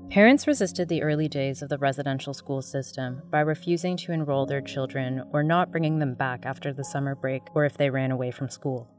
Parents 0.09 0.47
resisted 0.47 0.87
the 0.87 1.03
early 1.03 1.27
days 1.27 1.61
of 1.61 1.67
the 1.67 1.77
residential 1.77 2.33
school 2.33 2.61
system 2.61 3.21
by 3.29 3.41
refusing 3.41 3.97
to 3.97 4.13
enroll 4.13 4.45
their 4.45 4.61
children 4.61 5.21
or 5.33 5.43
not 5.43 5.69
bringing 5.69 5.99
them 5.99 6.13
back 6.13 6.45
after 6.45 6.71
the 6.71 6.83
summer 6.83 7.13
break 7.13 7.43
or 7.53 7.65
if 7.65 7.77
they 7.77 7.89
ran 7.89 8.11
away 8.11 8.31
from 8.31 8.49
school. 8.49 8.89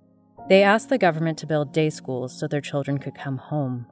They 0.50 0.62
asked 0.62 0.90
the 0.90 0.98
government 0.98 1.38
to 1.38 1.46
build 1.46 1.72
day 1.72 1.88
schools 1.88 2.38
so 2.38 2.46
their 2.46 2.60
children 2.60 2.98
could 2.98 3.14
come 3.14 3.38
home. 3.38 3.86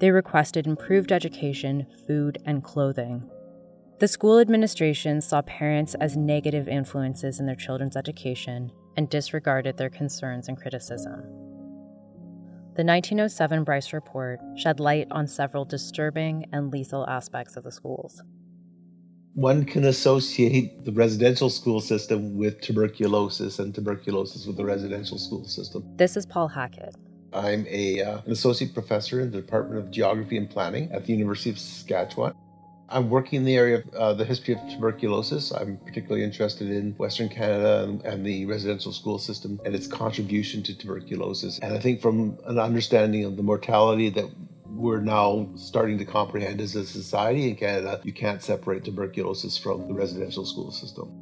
They 0.00 0.10
requested 0.10 0.66
improved 0.66 1.12
education, 1.12 1.86
food, 2.08 2.38
and 2.44 2.64
clothing. 2.64 3.30
The 4.00 4.08
school 4.08 4.40
administration 4.40 5.20
saw 5.20 5.42
parents 5.42 5.94
as 5.94 6.16
negative 6.16 6.66
influences 6.66 7.38
in 7.38 7.46
their 7.46 7.54
children's 7.54 7.96
education 7.96 8.72
and 8.96 9.08
disregarded 9.08 9.76
their 9.76 9.90
concerns 9.90 10.48
and 10.48 10.60
criticism. 10.60 11.41
The 12.74 12.84
1907 12.84 13.64
Bryce 13.64 13.92
Report 13.92 14.40
shed 14.56 14.80
light 14.80 15.06
on 15.10 15.26
several 15.26 15.66
disturbing 15.66 16.46
and 16.54 16.72
lethal 16.72 17.06
aspects 17.06 17.58
of 17.58 17.64
the 17.64 17.70
schools. 17.70 18.22
One 19.34 19.66
can 19.66 19.84
associate 19.84 20.82
the 20.86 20.92
residential 20.92 21.50
school 21.50 21.82
system 21.82 22.34
with 22.34 22.62
tuberculosis 22.62 23.58
and 23.58 23.74
tuberculosis 23.74 24.46
with 24.46 24.56
the 24.56 24.64
residential 24.64 25.18
school 25.18 25.44
system. 25.44 25.84
This 25.96 26.16
is 26.16 26.24
Paul 26.24 26.48
Hackett. 26.48 26.96
I'm 27.34 27.66
a, 27.68 28.00
uh, 28.00 28.20
an 28.24 28.32
associate 28.32 28.72
professor 28.72 29.20
in 29.20 29.30
the 29.30 29.42
Department 29.42 29.78
of 29.78 29.90
Geography 29.90 30.38
and 30.38 30.48
Planning 30.48 30.90
at 30.92 31.04
the 31.04 31.12
University 31.12 31.50
of 31.50 31.58
Saskatchewan. 31.58 32.31
I'm 32.92 33.08
working 33.08 33.38
in 33.38 33.44
the 33.44 33.56
area 33.56 33.78
of 33.78 33.94
uh, 33.94 34.14
the 34.14 34.24
history 34.24 34.54
of 34.54 34.60
tuberculosis. 34.68 35.50
I'm 35.50 35.78
particularly 35.78 36.22
interested 36.22 36.70
in 36.70 36.92
Western 36.92 37.28
Canada 37.28 37.84
and, 37.84 38.04
and, 38.04 38.26
the 38.26 38.44
residential 38.46 38.92
school 38.92 39.18
system 39.18 39.60
and 39.64 39.74
its 39.74 39.86
contribution 39.86 40.62
to 40.64 40.76
tuberculosis. 40.76 41.58
And 41.60 41.74
I 41.74 41.78
think 41.78 42.00
from 42.00 42.38
an 42.46 42.58
understanding 42.58 43.24
of 43.24 43.36
the 43.36 43.42
mortality 43.42 44.10
that 44.10 44.26
we're 44.66 45.00
now 45.00 45.48
starting 45.54 45.98
to 45.98 46.04
comprehend 46.04 46.60
as 46.60 46.76
a 46.76 46.84
society 46.86 47.48
in 47.48 47.56
Canada, 47.56 48.00
you 48.04 48.12
can't 48.12 48.42
separate 48.42 48.84
tuberculosis 48.84 49.56
from 49.56 49.88
the 49.88 49.94
residential 49.94 50.44
school 50.44 50.70
system 50.70 51.21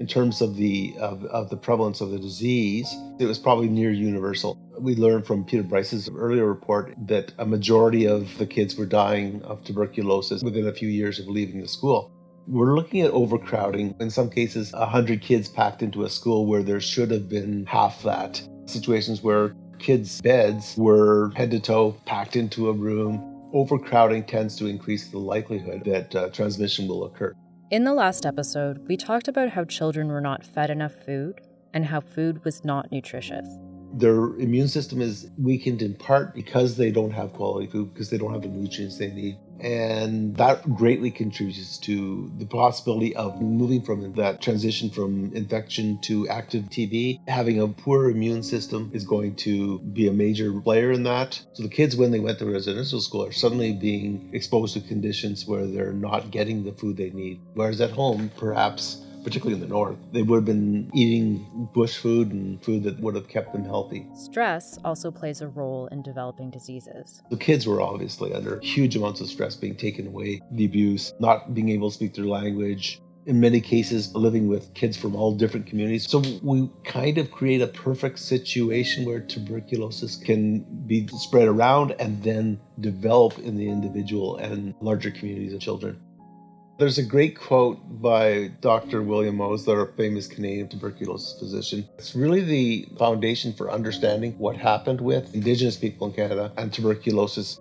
in 0.00 0.06
terms 0.06 0.40
of 0.40 0.56
the 0.56 0.94
of, 0.98 1.24
of, 1.26 1.50
the 1.50 1.56
prevalence 1.56 2.00
of 2.00 2.10
the 2.10 2.18
disease, 2.18 2.96
it 3.18 3.26
was 3.26 3.38
probably 3.38 3.68
near 3.68 3.90
universal. 3.90 4.58
We 4.78 4.96
learned 4.96 5.26
from 5.26 5.44
Peter 5.44 5.62
Bryce's 5.62 6.08
earlier 6.08 6.46
report 6.46 6.94
that 7.06 7.32
a 7.38 7.44
majority 7.44 8.06
of 8.06 8.36
the 8.38 8.46
kids 8.46 8.76
were 8.76 8.86
dying 8.86 9.42
of 9.42 9.62
tuberculosis 9.62 10.42
within 10.42 10.66
a 10.66 10.72
few 10.72 10.88
years 10.88 11.20
of 11.20 11.28
leaving 11.28 11.60
the 11.60 11.68
school. 11.68 12.10
We're 12.48 12.74
looking 12.74 13.02
at 13.02 13.10
overcrowding. 13.10 13.94
In 14.00 14.08
some 14.08 14.30
cases, 14.30 14.72
100 14.72 15.20
kids 15.20 15.48
packed 15.48 15.82
into 15.82 16.04
a 16.04 16.10
school 16.10 16.46
where 16.46 16.62
there 16.62 16.80
should 16.80 17.10
have 17.10 17.28
been 17.28 17.66
half 17.66 18.02
that. 18.02 18.40
Situations 18.64 19.22
where 19.22 19.54
kids' 19.78 20.22
beds 20.22 20.76
were 20.78 21.30
head 21.36 21.50
to 21.50 21.60
toe 21.60 21.94
packed 22.06 22.36
into 22.36 22.70
a 22.70 22.72
room. 22.72 23.26
Overcrowding 23.52 24.24
tends 24.24 24.56
to 24.56 24.66
increase 24.66 25.08
the 25.10 25.18
likelihood 25.18 25.84
that 25.84 26.16
uh, 26.16 26.30
transmission 26.30 26.88
will 26.88 27.04
occur. 27.04 27.34
In 27.70 27.84
the 27.84 27.94
last 27.94 28.26
episode, 28.26 28.88
we 28.88 28.96
talked 28.96 29.28
about 29.28 29.50
how 29.50 29.62
children 29.62 30.08
were 30.08 30.20
not 30.20 30.44
fed 30.44 30.70
enough 30.70 30.92
food 31.06 31.40
and 31.72 31.84
how 31.84 32.00
food 32.00 32.44
was 32.44 32.64
not 32.64 32.90
nutritious. 32.90 33.46
Their 33.92 34.34
immune 34.40 34.66
system 34.66 35.00
is 35.00 35.30
weakened 35.38 35.80
in 35.80 35.94
part 35.94 36.34
because 36.34 36.76
they 36.76 36.90
don't 36.90 37.12
have 37.12 37.32
quality 37.32 37.68
food, 37.68 37.94
because 37.94 38.10
they 38.10 38.18
don't 38.18 38.32
have 38.32 38.42
the 38.42 38.48
nutrients 38.48 38.98
they 38.98 39.12
need. 39.12 39.38
And 39.60 40.36
that 40.36 40.74
greatly 40.74 41.10
contributes 41.10 41.78
to 41.78 42.30
the 42.38 42.46
possibility 42.46 43.14
of 43.16 43.40
moving 43.40 43.82
from 43.82 44.12
that 44.14 44.40
transition 44.40 44.90
from 44.90 45.32
infection 45.34 45.98
to 46.02 46.28
active 46.28 46.64
TB. 46.64 47.20
Having 47.28 47.60
a 47.60 47.68
poor 47.68 48.10
immune 48.10 48.42
system 48.42 48.90
is 48.94 49.04
going 49.04 49.36
to 49.36 49.78
be 49.80 50.08
a 50.08 50.12
major 50.12 50.52
player 50.60 50.92
in 50.92 51.02
that. 51.04 51.40
So 51.52 51.62
the 51.62 51.68
kids, 51.68 51.96
when 51.96 52.10
they 52.10 52.20
went 52.20 52.38
to 52.38 52.46
residential 52.46 53.00
school, 53.00 53.24
are 53.24 53.32
suddenly 53.32 53.72
being 53.72 54.30
exposed 54.32 54.74
to 54.74 54.80
conditions 54.80 55.46
where 55.46 55.66
they're 55.66 55.92
not 55.92 56.30
getting 56.30 56.64
the 56.64 56.72
food 56.72 56.96
they 56.96 57.10
need. 57.10 57.40
Whereas 57.54 57.80
at 57.80 57.90
home, 57.90 58.30
perhaps 58.36 59.04
particularly 59.22 59.54
in 59.54 59.60
the 59.60 59.66
north, 59.66 59.96
they 60.12 60.22
would 60.22 60.36
have 60.36 60.44
been 60.44 60.90
eating 60.94 61.68
bush 61.74 61.96
food 61.96 62.32
and 62.32 62.62
food 62.64 62.82
that 62.84 63.00
would 63.00 63.14
have 63.14 63.28
kept 63.28 63.52
them 63.52 63.64
healthy. 63.64 64.06
Stress 64.14 64.78
also 64.84 65.10
plays 65.10 65.40
a 65.40 65.48
role 65.48 65.88
in 65.88 66.02
developing 66.02 66.50
diseases. 66.50 67.22
The 67.30 67.36
kids 67.36 67.66
were 67.66 67.80
obviously 67.80 68.32
under 68.34 68.60
huge 68.60 68.96
amounts 68.96 69.20
of 69.20 69.28
stress 69.28 69.56
being 69.56 69.76
taken 69.76 70.06
away, 70.06 70.40
the 70.52 70.64
abuse, 70.64 71.12
not 71.20 71.54
being 71.54 71.68
able 71.70 71.90
to 71.90 71.94
speak 71.94 72.14
their 72.14 72.26
language, 72.26 73.00
in 73.26 73.38
many 73.38 73.60
cases 73.60 74.14
living 74.14 74.48
with 74.48 74.72
kids 74.74 74.96
from 74.96 75.14
all 75.14 75.34
different 75.34 75.66
communities. 75.66 76.08
So 76.08 76.22
we 76.42 76.70
kind 76.84 77.18
of 77.18 77.30
create 77.30 77.60
a 77.60 77.66
perfect 77.66 78.18
situation 78.18 79.04
where 79.04 79.20
tuberculosis 79.20 80.16
can 80.16 80.60
be 80.86 81.06
spread 81.08 81.46
around 81.46 81.94
and 82.00 82.22
then 82.22 82.60
develop 82.80 83.38
in 83.38 83.56
the 83.56 83.68
individual 83.68 84.36
and 84.36 84.74
larger 84.80 85.10
communities 85.10 85.52
of 85.52 85.60
children. 85.60 86.00
There's 86.80 86.96
a 86.96 87.02
great 87.02 87.38
quote 87.38 88.00
by 88.00 88.52
Dr. 88.62 89.02
William 89.02 89.38
Osler, 89.38 89.82
a 89.82 89.92
famous 89.98 90.26
Canadian 90.26 90.66
tuberculosis 90.66 91.38
physician. 91.38 91.86
It's 91.98 92.14
really 92.14 92.40
the 92.40 92.88
foundation 92.98 93.52
for 93.52 93.70
understanding 93.70 94.32
what 94.38 94.56
happened 94.56 94.98
with 94.98 95.34
Indigenous 95.34 95.76
people 95.76 96.06
in 96.06 96.14
Canada 96.14 96.50
and 96.56 96.72
tuberculosis. 96.72 97.60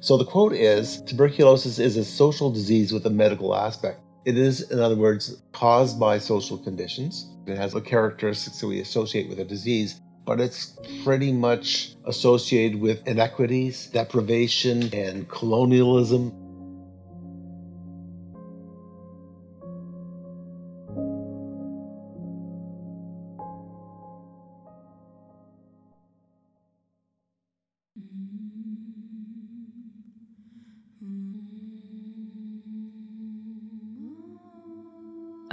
So 0.00 0.16
the 0.16 0.24
quote 0.24 0.54
is 0.54 1.02
Tuberculosis 1.02 1.78
is 1.78 1.98
a 1.98 2.04
social 2.06 2.50
disease 2.50 2.90
with 2.90 3.04
a 3.04 3.10
medical 3.10 3.54
aspect. 3.54 4.00
It 4.24 4.38
is, 4.38 4.70
in 4.70 4.80
other 4.80 4.96
words, 4.96 5.42
caused 5.52 6.00
by 6.00 6.16
social 6.16 6.56
conditions. 6.56 7.30
It 7.46 7.58
has 7.58 7.74
the 7.74 7.82
characteristics 7.82 8.60
that 8.60 8.66
we 8.66 8.80
associate 8.80 9.28
with 9.28 9.40
a 9.40 9.44
disease, 9.44 10.00
but 10.24 10.40
it's 10.40 10.78
pretty 11.04 11.34
much 11.34 11.96
associated 12.06 12.80
with 12.80 13.06
inequities, 13.06 13.88
deprivation, 13.88 14.88
and 14.94 15.28
colonialism 15.28 16.43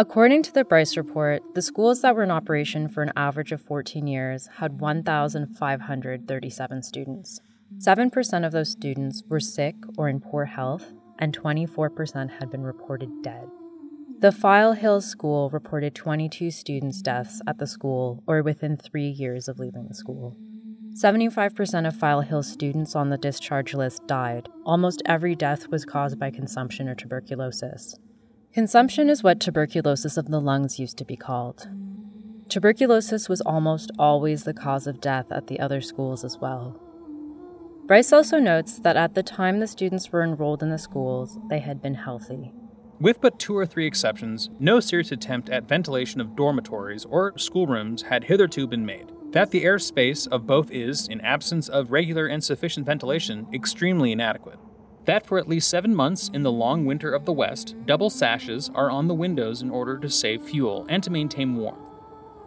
According 0.02 0.42
to 0.44 0.52
the 0.52 0.66
Bryce 0.66 0.98
report, 0.98 1.42
the 1.54 1.62
schools 1.62 2.02
that 2.02 2.16
were 2.16 2.24
in 2.24 2.32
operation 2.32 2.88
for 2.88 3.04
an 3.04 3.12
average 3.16 3.52
of 3.52 3.62
14 3.62 4.08
years 4.08 4.50
had 4.58 4.82
1,537 4.82 6.82
students. 6.82 7.40
7% 7.78 8.44
of 8.44 8.52
those 8.52 8.72
students 8.72 9.22
were 9.30 9.40
sick 9.40 9.76
or 10.00 10.10
in 10.10 10.20
poor 10.20 10.46
health, 10.46 10.92
and 11.20 11.38
24% 11.38 12.32
had 12.40 12.50
been 12.50 12.64
reported 12.64 13.22
dead. 13.22 13.46
The 14.22 14.32
File 14.32 14.74
Hills 14.74 15.06
School 15.06 15.52
reported 15.52 15.94
22 15.94 16.50
students' 16.50 17.04
deaths 17.04 17.40
at 17.46 17.60
the 17.60 17.68
school 17.68 18.24
or 18.26 18.42
within 18.42 18.78
three 18.78 19.10
years 19.10 19.48
of 19.48 19.60
leaving 19.60 19.88
the 19.88 19.94
school. 19.94 20.36
75% 20.96 21.88
of 21.88 21.96
File 21.96 22.22
Hills 22.22 22.52
students 22.52 22.96
on 22.96 23.10
the 23.10 23.20
discharge 23.20 23.76
list 23.76 24.08
died. 24.08 24.50
Almost 24.66 25.04
every 25.06 25.36
death 25.36 25.68
was 25.68 25.86
caused 25.86 26.18
by 26.18 26.32
consumption 26.32 26.90
or 26.90 26.96
tuberculosis. 26.96 28.00
Consumption 28.54 29.10
is 29.10 29.24
what 29.24 29.40
tuberculosis 29.40 30.18
of 30.18 30.28
the 30.28 30.42
lungs 30.42 30.78
used 30.78 30.98
to 30.98 31.06
be 31.06 31.16
called. 31.16 31.70
Tuberculosis 32.50 33.30
was 33.30 33.40
almost 33.40 33.92
always 33.98 34.44
the 34.44 34.54
cause 34.54 34.88
of 34.88 35.00
death 35.00 35.32
at 35.32 35.48
the 35.48 35.58
other 35.58 35.80
schools 35.80 36.26
as 36.26 36.38
well. 36.38 36.78
Bryce 37.88 38.12
also 38.12 38.40
notes 38.40 38.80
that 38.80 38.98
at 38.98 39.16
the 39.16 39.24
time 39.24 39.60
the 39.60 39.68
students 39.68 40.12
were 40.12 40.22
enrolled 40.22 40.62
in 40.62 40.70
the 40.70 40.78
schools, 40.78 41.40
they 41.50 41.60
had 41.60 41.82
been 41.82 41.94
healthy. 41.94 42.52
With 43.00 43.22
but 43.22 43.40
two 43.40 43.58
or 43.58 43.66
three 43.66 43.88
exceptions, 43.88 44.50
no 44.60 44.82
serious 44.82 45.14
attempt 45.14 45.50
at 45.50 45.70
ventilation 45.70 46.20
of 46.20 46.36
dormitories 46.36 47.06
or 47.06 47.38
schoolrooms 47.38 48.02
had 48.02 48.26
hitherto 48.26 48.68
been 48.68 48.86
made. 48.86 49.14
That 49.32 49.52
the 49.52 49.64
air 49.64 49.80
space 49.80 50.28
of 50.28 50.46
both 50.46 50.70
is, 50.72 51.08
in 51.08 51.22
absence 51.22 51.70
of 51.70 51.94
regular 51.94 52.28
and 52.28 52.44
sufficient 52.44 52.86
ventilation, 52.86 53.48
extremely 53.54 54.12
inadequate. 54.12 54.60
That 55.06 55.26
for 55.26 55.38
at 55.38 55.48
least 55.48 55.70
seven 55.70 55.96
months 55.96 56.30
in 56.34 56.44
the 56.44 56.52
long 56.52 56.86
winter 56.86 57.12
of 57.12 57.26
the 57.26 57.34
West, 57.34 57.76
double 57.86 58.10
sashes 58.10 58.70
are 58.76 58.92
on 58.92 59.08
the 59.08 59.14
windows 59.14 59.62
in 59.62 59.70
order 59.70 59.98
to 59.98 60.10
save 60.10 60.44
fuel 60.44 60.86
and 60.90 61.04
to 61.04 61.10
maintain 61.10 61.56
warmth 61.56 61.92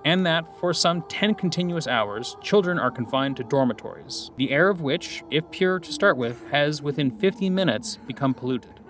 and 0.05 0.27
that 0.27 0.45
for 0.59 0.75
some 0.75 1.03
10 1.09 1.35
continuous 1.35 1.87
hours, 1.87 2.37
children 2.43 2.79
are 2.79 2.91
confined 2.91 3.37
to 3.39 3.45
dormitories, 3.45 4.31
the 4.37 4.51
air 4.51 4.69
of 4.69 4.83
which, 4.83 5.23
if 5.31 5.51
pure 5.51 5.79
to 5.79 5.93
start 5.93 6.17
with, 6.17 6.47
has 6.51 6.83
within 6.83 7.11
15 7.19 7.55
minutes 7.55 7.97
become 8.07 8.35
polluted. 8.35 8.81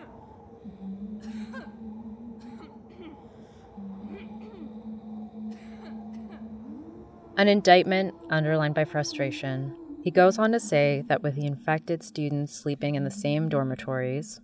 An 7.37 7.49
indictment 7.49 8.15
underlined 8.31 8.75
by 8.75 8.85
frustration. 8.85 9.75
He 10.05 10.11
goes 10.11 10.39
on 10.39 10.53
to 10.53 10.61
say 10.61 11.03
that 11.09 11.23
with 11.23 11.35
the 11.35 11.47
infected 11.47 12.03
students 12.03 12.55
sleeping 12.55 12.95
in 12.95 13.05
the 13.05 13.11
same 13.11 13.49
dormitories, 13.49 14.39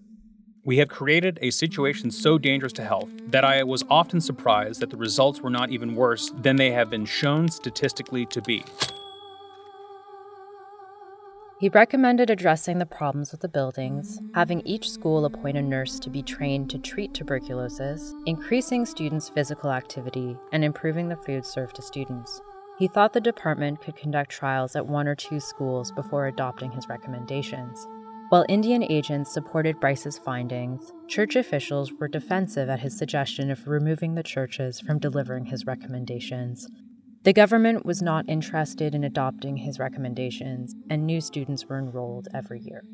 we 0.64 0.78
have 0.78 0.88
created 0.88 1.38
a 1.42 1.50
situation 1.50 2.10
so 2.10 2.38
dangerous 2.38 2.72
to 2.74 2.82
health 2.82 3.10
that 3.26 3.44
I 3.44 3.62
was 3.64 3.84
often 3.90 4.22
surprised 4.22 4.80
that 4.80 4.88
the 4.88 4.96
results 4.96 5.42
were 5.42 5.50
not 5.50 5.68
even 5.68 5.96
worse 5.96 6.30
than 6.30 6.56
they 6.56 6.70
have 6.70 6.88
been 6.88 7.04
shown 7.04 7.50
statistically 7.50 8.24
to 8.24 8.40
be. 8.40 8.64
He 11.60 11.68
recommended 11.68 12.30
addressing 12.30 12.78
the 12.78 12.86
problems 12.86 13.30
with 13.30 13.42
the 13.42 13.48
buildings, 13.48 14.18
having 14.34 14.62
each 14.64 14.90
school 14.90 15.26
appoint 15.26 15.58
a 15.58 15.62
nurse 15.62 15.98
to 15.98 16.08
be 16.08 16.22
trained 16.22 16.70
to 16.70 16.78
treat 16.78 17.12
tuberculosis, 17.12 18.14
increasing 18.24 18.86
students' 18.86 19.28
physical 19.28 19.70
activity, 19.70 20.38
and 20.52 20.64
improving 20.64 21.10
the 21.10 21.16
food 21.16 21.44
served 21.44 21.76
to 21.76 21.82
students. 21.82 22.40
He 22.80 22.88
thought 22.88 23.12
the 23.12 23.20
department 23.20 23.82
could 23.82 23.94
conduct 23.94 24.30
trials 24.30 24.74
at 24.74 24.86
one 24.86 25.06
or 25.06 25.14
two 25.14 25.38
schools 25.38 25.92
before 25.92 26.26
adopting 26.26 26.72
his 26.72 26.88
recommendations. 26.88 27.86
While 28.30 28.46
Indian 28.48 28.82
agents 28.82 29.34
supported 29.34 29.78
Bryce's 29.78 30.16
findings, 30.16 30.90
church 31.06 31.36
officials 31.36 31.92
were 31.92 32.08
defensive 32.08 32.70
at 32.70 32.80
his 32.80 32.96
suggestion 32.96 33.50
of 33.50 33.68
removing 33.68 34.14
the 34.14 34.22
churches 34.22 34.80
from 34.80 34.98
delivering 34.98 35.44
his 35.44 35.66
recommendations. 35.66 36.66
The 37.24 37.34
government 37.34 37.84
was 37.84 38.00
not 38.00 38.26
interested 38.30 38.94
in 38.94 39.04
adopting 39.04 39.58
his 39.58 39.78
recommendations, 39.78 40.74
and 40.88 41.04
new 41.04 41.20
students 41.20 41.66
were 41.66 41.78
enrolled 41.78 42.28
every 42.32 42.60
year. 42.60 42.84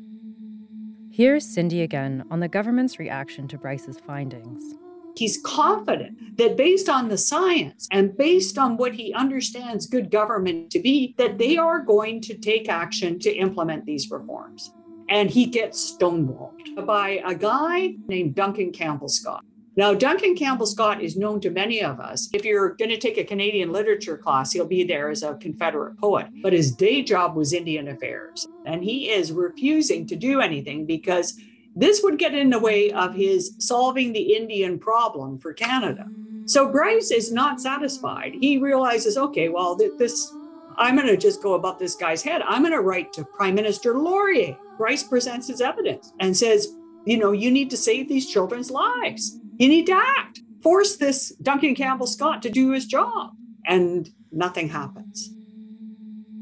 Here's 1.09 1.47
Cindy 1.47 1.81
again 1.81 2.25
on 2.29 2.41
the 2.41 2.49
government's 2.49 2.99
reaction 2.99 3.47
to 3.47 3.57
Bryce's 3.57 4.01
findings. 4.01 4.75
He's 5.17 5.41
confident 5.43 6.37
that 6.37 6.55
based 6.55 6.89
on 6.89 7.09
the 7.09 7.17
science 7.17 7.87
and 7.91 8.15
based 8.15 8.57
on 8.57 8.77
what 8.77 8.93
he 8.93 9.13
understands 9.13 9.87
good 9.87 10.11
government 10.11 10.71
to 10.71 10.79
be, 10.79 11.15
that 11.17 11.37
they 11.37 11.57
are 11.57 11.79
going 11.79 12.21
to 12.21 12.37
take 12.37 12.69
action 12.69 13.19
to 13.19 13.33
implement 13.33 13.85
these 13.85 14.11
reforms 14.11 14.71
and 15.09 15.29
he 15.29 15.45
gets 15.45 15.93
stonewalled 15.93 16.85
by 16.85 17.21
a 17.25 17.33
guy 17.33 17.95
named 18.07 18.35
Duncan 18.35 18.71
Campbell 18.71 19.09
Scott. 19.09 19.43
Now, 19.75 19.93
Duncan 19.93 20.35
Campbell 20.35 20.65
Scott 20.65 21.03
is 21.03 21.15
known 21.15 21.39
to 21.41 21.51
many 21.51 21.83
of 21.83 21.99
us. 21.99 22.29
If 22.33 22.43
you're 22.43 22.69
going 22.73 22.89
to 22.89 22.97
take 22.97 23.19
a 23.19 23.23
Canadian 23.23 23.71
literature 23.71 24.17
class, 24.17 24.51
he'll 24.51 24.65
be 24.65 24.83
there 24.83 25.09
as 25.09 25.21
a 25.21 25.35
Confederate 25.35 25.99
poet. 25.99 26.27
But 26.41 26.53
his 26.53 26.71
day 26.71 27.03
job 27.03 27.35
was 27.35 27.53
Indian 27.53 27.89
affairs. 27.89 28.47
And 28.65 28.83
he 28.83 29.11
is 29.11 29.31
refusing 29.31 30.07
to 30.07 30.15
do 30.15 30.41
anything 30.41 30.87
because 30.87 31.39
this 31.77 32.01
would 32.03 32.17
get 32.17 32.33
in 32.33 32.49
the 32.49 32.59
way 32.59 32.91
of 32.91 33.13
his 33.13 33.55
solving 33.59 34.11
the 34.11 34.35
Indian 34.35 34.79
problem 34.79 35.37
for 35.39 35.53
Canada. 35.53 36.07
So 36.45 36.71
Bryce 36.71 37.11
is 37.11 37.31
not 37.31 37.61
satisfied. 37.61 38.35
He 38.41 38.57
realizes, 38.57 39.17
okay, 39.17 39.49
well, 39.49 39.75
this, 39.75 40.33
I'm 40.77 40.95
going 40.95 41.07
to 41.07 41.17
just 41.17 41.43
go 41.43 41.53
above 41.53 41.77
this 41.77 41.95
guy's 41.95 42.23
head. 42.23 42.41
I'm 42.41 42.61
going 42.61 42.73
to 42.73 42.81
write 42.81 43.13
to 43.13 43.25
Prime 43.25 43.53
Minister 43.53 43.97
Laurier 43.97 44.57
Bryce 44.77 45.03
presents 45.03 45.47
his 45.47 45.61
evidence 45.61 46.13
and 46.19 46.35
says, 46.35 46.67
you 47.05 47.17
know, 47.17 47.31
you 47.31 47.51
need 47.51 47.69
to 47.71 47.77
save 47.77 48.09
these 48.09 48.27
children's 48.27 48.71
lives. 48.71 49.39
You 49.57 49.67
need 49.67 49.85
to 49.87 49.93
act. 49.93 50.41
Force 50.61 50.97
this 50.97 51.29
Duncan 51.41 51.75
Campbell 51.75 52.07
Scott 52.07 52.41
to 52.43 52.49
do 52.49 52.71
his 52.71 52.85
job. 52.85 53.31
And 53.65 54.09
nothing 54.31 54.69
happens. 54.69 55.31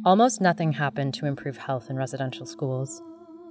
Almost 0.05 0.39
nothing 0.39 0.73
happened 0.73 1.13
to 1.15 1.25
improve 1.25 1.57
health 1.57 1.89
in 1.89 1.97
residential 1.97 2.45
schools. 2.45 3.01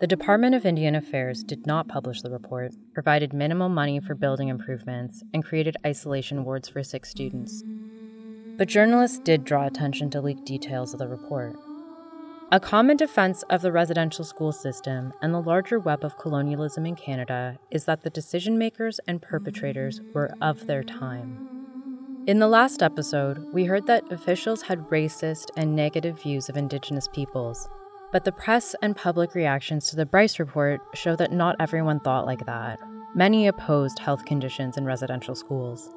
The 0.05 0.17
Department 0.17 0.55
of 0.55 0.67
Indian 0.67 0.95
Affairs 0.97 1.43
did 1.43 1.67
not 1.67 1.89
publish 1.89 2.21
the 2.21 2.31
report, 2.31 2.75
provided 2.93 3.33
minimal 3.33 3.71
money 3.71 4.01
for 4.01 4.15
building 4.15 4.49
improvements, 4.49 5.23
and 5.33 5.43
created 5.43 5.79
isolation 5.87 6.45
wards 6.45 6.69
for 6.69 6.83
sick 6.83 7.07
students. 7.07 7.65
But 8.59 8.69
journalists 8.69 9.19
did 9.19 9.47
draw 9.47 9.67
attention 9.67 10.11
to 10.11 10.21
leaked 10.21 10.45
details 10.45 10.93
of 10.93 10.99
the 10.99 11.09
report. 11.09 11.57
A 12.53 12.61
common 12.61 12.99
defense 12.99 13.45
of 13.49 13.63
the 13.63 13.73
residential 13.73 14.27
school 14.27 14.53
system 14.53 15.15
and 15.23 15.33
the 15.33 15.41
larger 15.41 15.81
web 15.81 16.05
of 16.05 16.19
colonialism 16.19 16.85
in 16.85 16.97
Canada 16.97 17.57
is 17.71 17.87
that 17.87 18.03
the 18.03 18.11
decision 18.11 18.59
makers 18.59 19.01
and 19.09 19.23
perpetrators 19.23 20.03
were 20.13 20.35
of 20.43 20.67
their 20.67 20.83
time. 20.83 21.49
In 22.27 22.41
the 22.41 22.49
last 22.49 22.83
episode, 22.83 23.43
we 23.55 23.65
heard 23.65 23.87
that 23.87 24.13
officials 24.13 24.61
had 24.61 24.91
racist 24.91 25.47
and 25.57 25.75
negative 25.75 26.23
views 26.23 26.51
of 26.51 26.59
Indigenous 26.59 27.09
peoples, 27.09 27.71
but 28.15 28.23
the 28.23 28.31
press 28.31 28.77
and 28.81 28.95
public 28.95 29.35
reactions 29.35 29.89
to 29.89 29.97
the 29.97 30.07
Bryce 30.07 30.39
report 30.39 30.81
show 30.95 31.17
that 31.17 31.33
not 31.33 31.57
everyone 31.59 31.99
thought 31.99 32.27
like 32.27 32.47
that. 32.47 32.79
Many 33.13 33.49
opposed 33.49 33.99
health 33.99 34.25
conditions 34.25 34.77
in 34.77 34.85
residential 34.85 35.35
schools. 35.35 35.91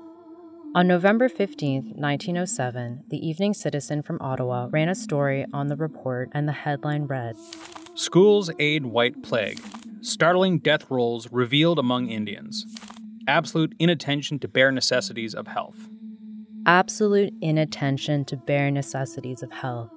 On 0.74 0.88
November 0.88 1.30
15, 1.30 1.94
1907, 1.96 3.04
the 3.10 3.24
Evening 3.24 3.54
Citizen 3.54 4.02
from 4.02 4.18
Ottawa 4.20 4.68
ran 4.72 4.90
a 4.90 4.96
story 4.96 5.46
on 5.54 5.68
the 5.68 5.76
report, 5.76 6.32
and 6.34 6.48
the 6.48 6.54
headline 6.54 7.04
read 7.04 7.36
Schools 7.94 8.50
Aid 8.58 8.88
White 8.88 9.22
Plague 9.22 9.62
Startling 10.02 10.58
Death 10.58 10.90
Rolls 10.90 11.32
Revealed 11.32 11.78
Among 11.78 12.10
Indians. 12.10 12.66
Absolute 13.28 13.76
inattention 13.78 14.40
to 14.40 14.48
bare 14.48 14.72
necessities 14.72 15.36
of 15.36 15.46
health. 15.46 15.88
Absolute 16.66 17.32
inattention 17.42 18.26
to 18.26 18.36
bare 18.38 18.72
necessities 18.72 19.44
of 19.44 19.52
health. 19.52 19.92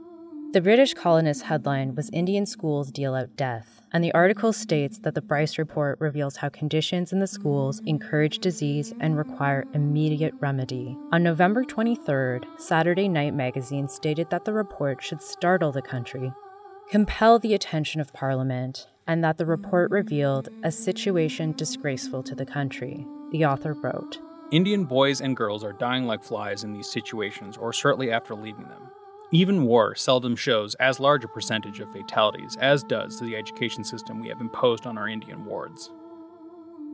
The 0.53 0.61
British 0.61 0.95
colonist 0.95 1.43
headline 1.43 1.95
was 1.95 2.11
Indian 2.13 2.45
Schools 2.45 2.91
Deal 2.91 3.15
Out 3.15 3.37
Death, 3.37 3.81
and 3.93 4.03
the 4.03 4.13
article 4.15 4.53
states 4.53 4.99
that 5.05 5.15
the 5.15 5.23
Bryce 5.23 5.59
report 5.59 6.01
reveals 6.01 6.35
how 6.35 6.49
conditions 6.49 7.13
in 7.13 7.21
the 7.21 7.29
schools 7.29 7.81
encourage 7.87 8.41
disease 8.41 8.93
and 8.99 9.17
require 9.17 9.65
immediate 9.75 10.35
remedy. 10.41 10.97
On 11.13 11.23
November 11.23 11.63
23rd, 11.63 12.47
Saturday 12.59 13.07
Night 13.07 13.33
magazine 13.33 13.87
stated 13.87 14.29
that 14.31 14.45
the 14.45 14.53
report 14.53 15.01
should 15.01 15.23
startle 15.23 15.71
the 15.71 15.83
country, 15.83 16.33
compel 16.91 17.39
the 17.39 17.55
attention 17.55 18.01
of 18.01 18.13
Parliament, 18.13 18.89
and 19.07 19.23
that 19.23 19.39
the 19.39 19.47
report 19.47 19.93
revealed 19.93 20.49
a 20.65 20.73
situation 20.73 21.53
disgraceful 21.53 22.25
to 22.25 22.35
the 22.35 22.45
country. 22.45 23.07
The 23.31 23.47
author 23.47 23.75
wrote 23.75 24.19
Indian 24.51 24.83
boys 24.83 25.21
and 25.21 25.37
girls 25.37 25.63
are 25.63 25.75
dying 25.75 26.09
like 26.09 26.25
flies 26.25 26.65
in 26.65 26.73
these 26.73 26.91
situations 26.91 27.57
or 27.57 27.73
shortly 27.73 28.11
after 28.11 28.35
leaving 28.35 28.65
them. 28.65 28.91
Even 29.33 29.64
war 29.64 29.95
seldom 29.95 30.35
shows 30.35 30.75
as 30.77 30.99
large 30.99 31.25
a 31.25 31.29
percentage 31.29 31.79
of 31.79 31.93
fatalities 31.93 32.57
as 32.61 32.83
does 32.83 33.21
the 33.21 33.37
education 33.37 33.85
system 33.85 34.21
we 34.21 34.29
have 34.29 34.40
imposed 34.40 34.87
on 34.87 34.99
our 34.99 35.07
Indian 35.07 35.45
wards. 35.45 35.93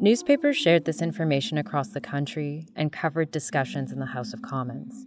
Newspapers 0.01 0.57
shared 0.59 0.85
this 0.85 1.01
information 1.01 1.57
across 1.57 1.88
the 1.88 2.01
country 2.01 2.66
and 2.77 2.92
covered 2.92 3.31
discussions 3.31 3.90
in 3.90 4.01
the 4.01 4.07
House 4.07 4.35
of 4.35 4.42
Commons. 4.42 5.07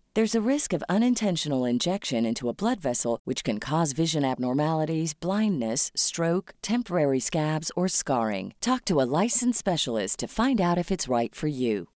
There's 0.13 0.35
a 0.35 0.41
risk 0.41 0.73
of 0.73 0.83
unintentional 0.89 1.63
injection 1.63 2.25
into 2.25 2.49
a 2.49 2.53
blood 2.53 2.81
vessel, 2.81 3.21
which 3.23 3.45
can 3.45 3.61
cause 3.61 3.93
vision 3.93 4.25
abnormalities, 4.25 5.13
blindness, 5.13 5.89
stroke, 5.95 6.53
temporary 6.61 7.21
scabs, 7.21 7.71
or 7.77 7.87
scarring. 7.87 8.53
Talk 8.59 8.83
to 8.85 8.99
a 8.99 9.07
licensed 9.23 9.59
specialist 9.59 10.19
to 10.19 10.27
find 10.27 10.59
out 10.59 10.77
if 10.77 10.91
it's 10.91 11.07
right 11.07 11.33
for 11.33 11.47
you. 11.47 11.87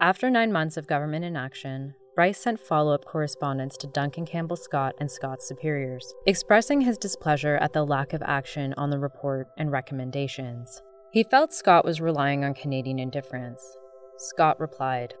After 0.00 0.30
nine 0.30 0.52
months 0.52 0.76
of 0.76 0.86
government 0.86 1.24
inaction, 1.24 1.96
Bryce 2.14 2.38
sent 2.40 2.60
follow 2.60 2.94
up 2.94 3.04
correspondence 3.04 3.76
to 3.78 3.88
Duncan 3.88 4.26
Campbell 4.26 4.54
Scott 4.54 4.94
and 5.00 5.10
Scott's 5.10 5.48
superiors, 5.48 6.14
expressing 6.26 6.80
his 6.80 6.98
displeasure 6.98 7.56
at 7.56 7.72
the 7.72 7.84
lack 7.84 8.12
of 8.12 8.22
action 8.22 8.74
on 8.76 8.90
the 8.90 8.98
report 9.00 9.48
and 9.58 9.72
recommendations. 9.72 10.80
He 11.10 11.24
felt 11.24 11.52
Scott 11.52 11.84
was 11.84 12.00
relying 12.00 12.44
on 12.44 12.54
Canadian 12.54 13.00
indifference. 13.00 13.76
Scott 14.16 14.60
replied, 14.60 15.14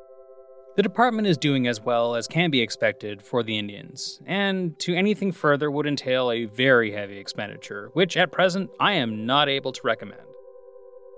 The 0.76 0.82
department 0.82 1.26
is 1.26 1.36
doing 1.36 1.66
as 1.66 1.80
well 1.80 2.14
as 2.14 2.26
can 2.26 2.50
be 2.50 2.60
expected 2.60 3.22
for 3.22 3.42
the 3.42 3.58
Indians, 3.58 4.20
and 4.26 4.78
to 4.80 4.94
anything 4.94 5.32
further 5.32 5.70
would 5.70 5.86
entail 5.86 6.30
a 6.30 6.44
very 6.44 6.92
heavy 6.92 7.18
expenditure, 7.18 7.90
which 7.92 8.16
at 8.16 8.32
present 8.32 8.70
I 8.78 8.92
am 8.94 9.26
not 9.26 9.48
able 9.48 9.72
to 9.72 9.80
recommend. 9.84 10.22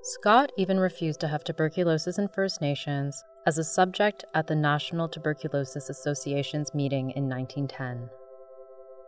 Scott 0.03 0.53
even 0.57 0.79
refused 0.79 1.19
to 1.21 1.29
have 1.29 1.43
tuberculosis 1.43 2.17
in 2.17 2.29
First 2.29 2.61
Nations 2.61 3.21
as 3.45 3.59
a 3.59 3.65
subject 3.65 4.25
at 4.35 4.47
the 4.47 4.55
National 4.55 5.09
Tuberculosis 5.09 5.91
Association's 5.91 6.73
meeting 6.73 7.11
in 7.11 7.29
1910. 7.29 8.09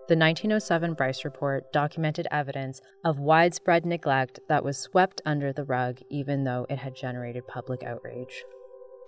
The 0.09 0.17
1907 0.17 0.95
Bryce 0.95 1.25
Report 1.25 1.71
documented 1.73 2.27
evidence 2.31 2.81
of 3.05 3.19
widespread 3.19 3.85
neglect 3.85 4.41
that 4.49 4.65
was 4.65 4.79
swept 4.79 5.21
under 5.27 5.53
the 5.53 5.65
rug 5.65 5.99
even 6.11 6.45
though 6.45 6.67
it 6.71 6.79
had 6.79 6.97
generated 6.97 7.47
public 7.47 7.83
outrage. 7.83 8.43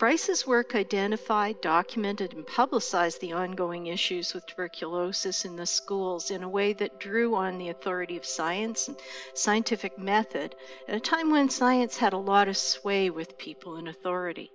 Bryce's 0.00 0.46
work 0.46 0.74
identified, 0.74 1.60
documented, 1.60 2.32
and 2.32 2.46
publicized 2.46 3.20
the 3.20 3.34
ongoing 3.34 3.88
issues 3.88 4.32
with 4.32 4.46
tuberculosis 4.46 5.44
in 5.44 5.56
the 5.56 5.66
schools 5.66 6.30
in 6.30 6.42
a 6.42 6.48
way 6.48 6.72
that 6.72 6.98
drew 6.98 7.34
on 7.34 7.58
the 7.58 7.68
authority 7.68 8.16
of 8.16 8.24
science 8.24 8.88
and 8.88 8.96
scientific 9.34 9.98
method 9.98 10.56
at 10.88 10.94
a 10.94 11.00
time 11.00 11.30
when 11.30 11.50
science 11.50 11.98
had 11.98 12.14
a 12.14 12.16
lot 12.16 12.48
of 12.48 12.56
sway 12.56 13.10
with 13.10 13.36
people 13.36 13.76
in 13.76 13.88
authority. 13.88 14.50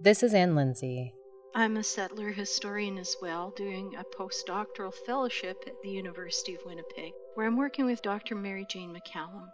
This 0.00 0.22
is 0.22 0.32
Ann 0.32 0.54
Lindsay. 0.54 1.12
I'm 1.54 1.76
a 1.76 1.82
settler 1.82 2.30
historian 2.30 2.96
as 2.96 3.14
well, 3.20 3.52
doing 3.54 3.94
a 3.96 4.16
postdoctoral 4.16 4.94
fellowship 5.04 5.62
at 5.66 5.74
the 5.82 5.90
University 5.90 6.54
of 6.54 6.64
Winnipeg, 6.64 7.12
where 7.34 7.46
I'm 7.46 7.58
working 7.58 7.84
with 7.84 8.00
Dr. 8.00 8.34
Mary 8.34 8.64
Jane 8.70 8.96
McCallum. 8.96 9.50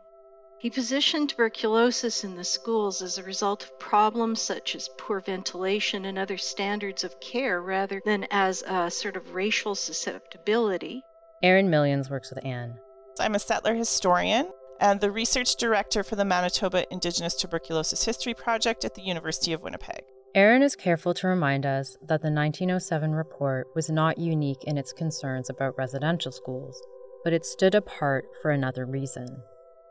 He 0.59 0.71
positioned 0.71 1.29
tuberculosis 1.29 2.25
in 2.25 2.37
the 2.37 2.45
schools 2.45 3.03
as 3.03 3.19
a 3.19 3.23
result 3.23 3.63
of 3.63 3.79
problems 3.79 4.41
such 4.41 4.75
as 4.75 4.89
poor 4.97 5.21
ventilation 5.21 6.07
and 6.07 6.19
other 6.19 6.39
standards 6.39 7.05
of 7.05 7.21
care 7.21 7.61
rather 7.61 8.01
than 8.05 8.27
as 8.31 8.63
a 8.67 8.91
sort 8.91 9.17
of 9.17 9.35
racial 9.35 9.75
susceptibility. 9.75 11.03
Erin 11.43 11.69
Millions 11.69 12.09
works 12.09 12.31
with 12.31 12.45
Anne. 12.45 12.79
I'm 13.21 13.35
a 13.35 13.39
settler 13.39 13.75
historian 13.75 14.51
and 14.81 15.01
the 15.01 15.11
research 15.11 15.57
director 15.57 16.03
for 16.03 16.17
the 16.17 16.25
Manitoba 16.25 16.91
Indigenous 16.91 17.35
Tuberculosis 17.35 18.05
History 18.05 18.35
Project 18.35 18.85
at 18.85 18.95
the 18.95 19.03
University 19.03 19.53
of 19.53 19.63
Winnipeg. 19.63 20.05
Erin 20.35 20.63
is 20.63 20.75
careful 20.75 21.15
to 21.15 21.29
remind 21.29 21.65
us 21.65 21.97
that 22.01 22.23
the 22.23 22.31
1907 22.31 23.15
report 23.15 23.69
was 23.75 23.91
not 23.91 24.19
unique 24.19 24.65
in 24.65 24.77
its 24.79 24.93
concerns 24.93 25.51
about 25.51 25.77
residential 25.79 26.33
schools, 26.33 26.83
but 27.25 27.33
it 27.33 27.45
stood 27.45 27.75
apart 27.75 28.25
for 28.41 28.51
another 28.51 28.87
reason. 28.87 29.43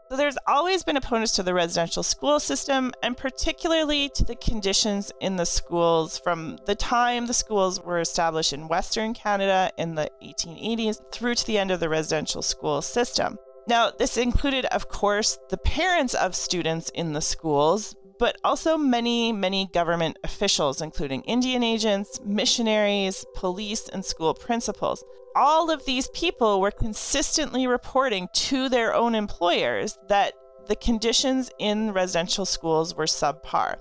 So 0.09 0.17
there's 0.17 0.37
always 0.45 0.83
been 0.83 0.97
opponents 0.97 1.31
to 1.33 1.43
the 1.43 1.55
residential 1.55 2.03
school 2.03 2.39
system, 2.39 2.93
and 3.01 3.17
particularly 3.17 4.09
to 4.09 4.23
the 4.23 4.35
conditions 4.35 5.11
in 5.19 5.35
the 5.35 5.47
schools 5.47 6.19
from 6.19 6.59
the 6.65 6.75
time 6.75 7.25
the 7.25 7.33
schools 7.33 7.81
were 7.81 7.99
established 7.99 8.53
in 8.53 8.67
Western 8.67 9.15
Canada 9.15 9.71
in 9.79 9.95
the 9.95 10.11
1880s 10.21 11.01
through 11.11 11.33
to 11.33 11.47
the 11.47 11.57
end 11.57 11.71
of 11.71 11.79
the 11.79 11.89
residential 11.89 12.43
school 12.43 12.83
system. 12.83 13.39
Now, 13.67 13.89
this 13.89 14.17
included, 14.17 14.65
of 14.65 14.89
course, 14.89 15.39
the 15.49 15.57
parents 15.57 16.13
of 16.13 16.35
students 16.35 16.91
in 16.93 17.13
the 17.13 17.21
schools, 17.21 17.95
but 18.19 18.37
also 18.43 18.77
many, 18.77 19.31
many 19.31 19.67
government 19.73 20.17
officials, 20.23 20.81
including 20.81 21.21
Indian 21.23 21.63
agents, 21.63 22.19
missionaries, 22.23 23.25
police, 23.35 23.89
and 23.89 24.03
school 24.03 24.33
principals. 24.33 25.03
All 25.35 25.69
of 25.69 25.85
these 25.85 26.07
people 26.09 26.61
were 26.61 26.71
consistently 26.71 27.67
reporting 27.67 28.29
to 28.33 28.69
their 28.69 28.93
own 28.93 29.15
employers 29.15 29.97
that 30.07 30.33
the 30.67 30.75
conditions 30.75 31.51
in 31.59 31.91
residential 31.91 32.45
schools 32.45 32.95
were 32.95 33.05
subpar. 33.05 33.77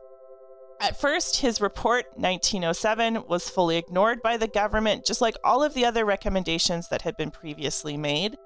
At 0.81 1.01
first, 1.01 1.37
his 1.37 1.61
report, 1.61 2.07
1907, 2.16 3.27
was 3.29 3.49
fully 3.49 3.77
ignored 3.77 4.20
by 4.23 4.37
the 4.37 4.49
government, 4.49 5.07
just 5.07 5.20
like 5.20 5.37
all 5.44 5.62
of 5.62 5.73
the 5.73 5.85
other 5.85 6.05
recommendations 6.05 6.88
that 6.88 7.03
had 7.03 7.16
been 7.16 7.31
previously 7.31 7.97
made. 7.97 8.37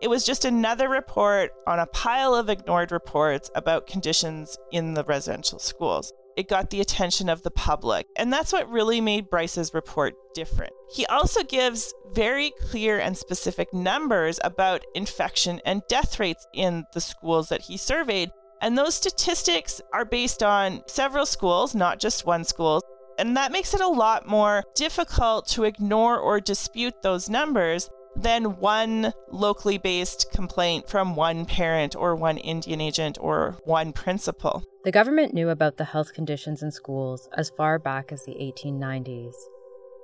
It 0.00 0.08
was 0.08 0.24
just 0.24 0.46
another 0.46 0.88
report 0.88 1.52
on 1.66 1.78
a 1.78 1.86
pile 1.86 2.34
of 2.34 2.48
ignored 2.48 2.90
reports 2.90 3.50
about 3.54 3.86
conditions 3.86 4.56
in 4.72 4.94
the 4.94 5.04
residential 5.04 5.58
schools. 5.58 6.10
It 6.38 6.48
got 6.48 6.70
the 6.70 6.80
attention 6.80 7.28
of 7.28 7.42
the 7.42 7.50
public, 7.50 8.06
and 8.16 8.32
that's 8.32 8.50
what 8.50 8.70
really 8.70 9.02
made 9.02 9.28
Bryce's 9.28 9.74
report 9.74 10.14
different. 10.34 10.72
He 10.94 11.04
also 11.06 11.42
gives 11.42 11.92
very 12.14 12.50
clear 12.70 12.98
and 12.98 13.14
specific 13.14 13.74
numbers 13.74 14.40
about 14.42 14.86
infection 14.94 15.60
and 15.66 15.82
death 15.90 16.18
rates 16.18 16.46
in 16.54 16.86
the 16.94 17.00
schools 17.02 17.50
that 17.50 17.60
he 17.60 17.76
surveyed, 17.76 18.30
and 18.62 18.78
those 18.78 18.94
statistics 18.94 19.82
are 19.92 20.06
based 20.06 20.42
on 20.42 20.82
several 20.86 21.26
schools, 21.26 21.74
not 21.74 22.00
just 22.00 22.24
one 22.24 22.44
school. 22.44 22.80
And 23.18 23.36
that 23.36 23.52
makes 23.52 23.74
it 23.74 23.82
a 23.82 23.88
lot 23.88 24.26
more 24.26 24.64
difficult 24.74 25.46
to 25.48 25.64
ignore 25.64 26.18
or 26.18 26.40
dispute 26.40 27.02
those 27.02 27.28
numbers 27.28 27.90
than 28.16 28.58
one 28.58 29.12
locally 29.30 29.78
based 29.78 30.30
complaint 30.32 30.88
from 30.88 31.16
one 31.16 31.46
parent 31.46 31.96
or 31.96 32.14
one 32.14 32.38
Indian 32.38 32.80
agent 32.80 33.18
or 33.20 33.56
one 33.64 33.92
principal. 33.92 34.64
The 34.84 34.92
government 34.92 35.34
knew 35.34 35.50
about 35.50 35.76
the 35.76 35.84
health 35.84 36.14
conditions 36.14 36.62
in 36.62 36.70
schools 36.70 37.28
as 37.36 37.50
far 37.50 37.78
back 37.78 38.12
as 38.12 38.24
the 38.24 38.32
1890s. 38.32 39.34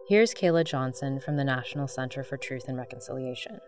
Here's 0.09 0.35
Kaila 0.35 0.65
Johnston 0.65 1.19
from 1.19 1.37
the 1.37 1.45
National 1.45 1.89
Center 1.89 2.23
for 2.23 2.37
Truth 2.37 2.69
and 2.69 2.79
Reconciliation. 2.79 3.59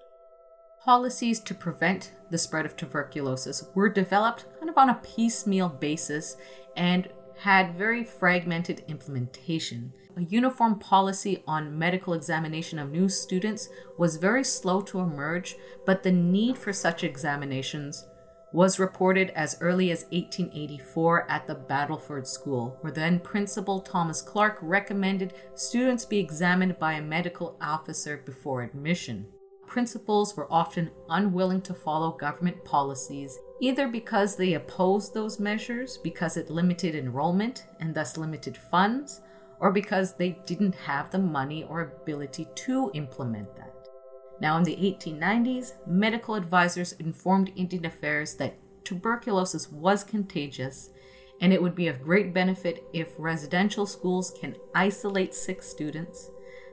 Policies 0.85 1.41
to 1.41 1.55
prevent 1.55 2.15
the 2.31 2.39
spread 2.39 2.65
of 2.65 2.77
tuberculosis 2.77 3.65
were 3.75 3.89
developed 3.89 4.47
kind 4.59 4.71
of 4.71 4.79
on 4.79 4.89
a 4.89 5.01
piecemeal 5.03 5.69
basis 5.69 6.37
and 6.77 7.09
had 7.39 7.75
very 7.75 8.05
fragmented 8.05 8.85
implementation. 8.89 9.93
A 10.19 10.23
uniform 10.23 10.81
policy 10.81 11.45
on 11.47 11.79
medical 11.79 12.13
examination 12.13 12.81
of 12.81 12.91
new 12.91 13.09
students 13.09 13.69
was 13.99 14.17
very 14.17 14.43
slow 14.43 14.81
to 14.81 14.99
emerge, 14.99 15.55
but 15.87 16.03
the 16.03 16.11
need 16.11 16.59
for 16.59 16.73
such 16.73 17.05
examinations 17.05 18.05
was 18.53 18.81
reported 18.81 19.31
as 19.37 19.57
early 19.61 19.93
as 19.93 20.07
1884 20.11 21.31
at 21.31 21.47
the 21.47 21.55
Battleford 21.55 22.27
School, 22.27 22.79
where 22.81 22.93
then 22.93 23.21
Principal 23.21 23.79
Thomas 23.79 24.21
Clark 24.21 24.59
recommended 24.61 25.35
students 25.55 26.05
be 26.05 26.19
examined 26.19 26.81
by 26.81 26.95
a 26.95 27.03
medical 27.03 27.57
officer 27.61 28.17
before 28.27 28.63
admission. 28.63 29.25
Principals 29.69 30.37
were 30.37 30.53
often 30.53 30.91
unwilling 31.11 31.63
to 31.63 31.75
follow 31.75 32.11
government 32.11 32.65
policies, 32.65 33.39
either 33.61 33.87
because 33.87 34.35
they 34.35 34.55
opposed 34.55 35.15
those 35.15 35.39
measures 35.39 35.97
because 36.03 36.37
it 36.37 36.51
limited 36.51 36.97
enrollment 36.97 37.67
and 37.79 37.95
thus 37.95 38.17
limited 38.17 38.57
funds, 38.57 39.21
or 39.61 39.73
because 39.73 40.17
they 40.17 40.39
didn't 40.47 40.75
have 40.75 41.11
the 41.11 41.19
money 41.19 41.65
or 41.65 41.81
ability 41.81 42.47
to 42.55 42.91
implement 42.95 43.55
that. 43.57 43.75
Now, 44.41 44.57
in 44.57 44.63
the 44.63 44.77
1890s, 44.77 45.73
medical 45.87 46.35
advisors 46.35 46.93
informed 46.93 47.53
Indian 47.57 47.87
Affairs 47.87 48.37
that 48.37 48.59
tuberculosis 48.85 49.71
was 49.71 50.05
contagious 50.05 50.91
and 51.41 51.53
it 51.53 51.63
would 51.63 51.75
be 51.75 51.89
of 51.89 52.03
great 52.03 52.33
benefit 52.33 52.85
if 52.93 53.09
residential 53.19 53.87
schools 53.87 54.33
can 54.41 54.57
isolate 54.75 55.35
sick 55.35 55.63
students, 55.63 56.31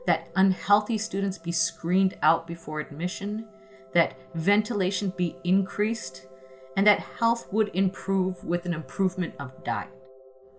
that 0.07 0.29
unhealthy 0.35 0.97
students 0.97 1.37
be 1.37 1.51
screened 1.51 2.17
out 2.21 2.47
before 2.47 2.79
admission, 2.79 3.47
that 3.93 4.17
ventilation 4.33 5.13
be 5.15 5.35
increased, 5.43 6.27
and 6.75 6.85
that 6.85 6.99
health 7.19 7.47
would 7.51 7.69
improve 7.73 8.43
with 8.43 8.65
an 8.65 8.73
improvement 8.73 9.33
of 9.39 9.63
diet. 9.63 9.94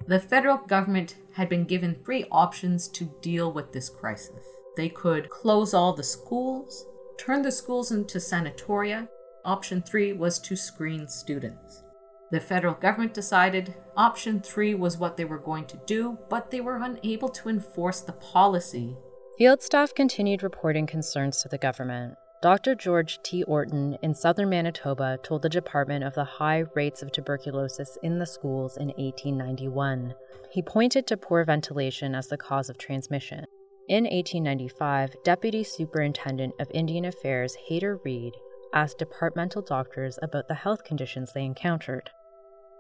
The 0.09 0.21
federal 0.21 0.59
government 0.59 1.17
had 1.33 1.49
been 1.49 1.65
given 1.65 1.97
three 2.05 2.27
options 2.31 2.87
to 2.89 3.13
deal 3.21 3.53
with 3.53 3.73
this 3.73 3.89
crisis. 3.89 4.45
They 4.77 4.89
could 4.89 5.31
close 5.31 5.75
all 5.75 5.95
the 5.95 6.05
schools, 6.05 6.87
turn 7.19 7.43
the 7.43 7.51
schools 7.51 7.91
into 7.91 8.19
sanatoria. 8.19 9.09
Option 9.45 9.83
three 9.83 10.13
was 10.13 10.39
to 10.41 10.55
screen 10.55 11.09
students. 11.09 11.83
The 12.31 12.41
federal 12.41 12.75
government 12.75 13.15
decided 13.15 13.75
option 13.97 14.41
three 14.41 14.75
was 14.75 14.99
what 14.99 15.17
they 15.17 15.25
were 15.25 15.39
going 15.39 15.67
to 15.67 15.81
do, 15.87 16.19
but 16.29 16.51
they 16.51 16.61
were 16.61 16.77
unable 16.77 17.29
to 17.31 17.49
enforce 17.49 18.01
the 18.01 18.13
policy. 18.13 18.97
Field 19.39 19.63
staff 19.63 19.95
continued 19.95 20.43
reporting 20.43 20.87
concerns 20.87 21.43
to 21.43 21.49
the 21.49 21.59
government. 21.59 22.15
Dr. 22.43 22.75
George 22.75 23.19
T. 23.23 23.43
Orton 23.45 23.97
in 24.03 24.15
southern 24.15 24.51
Manitoba 24.51 25.19
told 25.23 25.41
the 25.41 25.49
department 25.49 26.05
of 26.05 26.15
the 26.15 26.25
high 26.25 26.65
rates 26.75 27.03
of 27.03 27.11
tuberculosis 27.11 27.97
in 28.03 28.19
the 28.19 28.27
schools 28.27 28.77
in 28.77 28.89
1891. 28.89 30.15
He 30.53 30.61
pointed 30.61 31.07
to 31.07 31.17
poor 31.17 31.45
ventilation 31.45 32.15
as 32.15 32.29
the 32.29 32.37
cause 32.37 32.69
of 32.69 32.77
transmission. 32.77 33.47
In 33.89 34.05
1895, 34.05 35.15
Deputy 35.25 35.65
Superintendent 35.65 36.53
of 36.61 36.71
Indian 36.75 37.07
Affairs 37.07 37.57
Hayter 37.69 38.01
Reed 38.05 38.35
asked 38.75 38.99
departmental 38.99 39.63
doctors 39.63 40.19
about 40.23 40.47
the 40.47 40.55
health 40.55 40.85
conditions 40.85 41.33
they 41.33 41.45
encountered. 41.45 42.11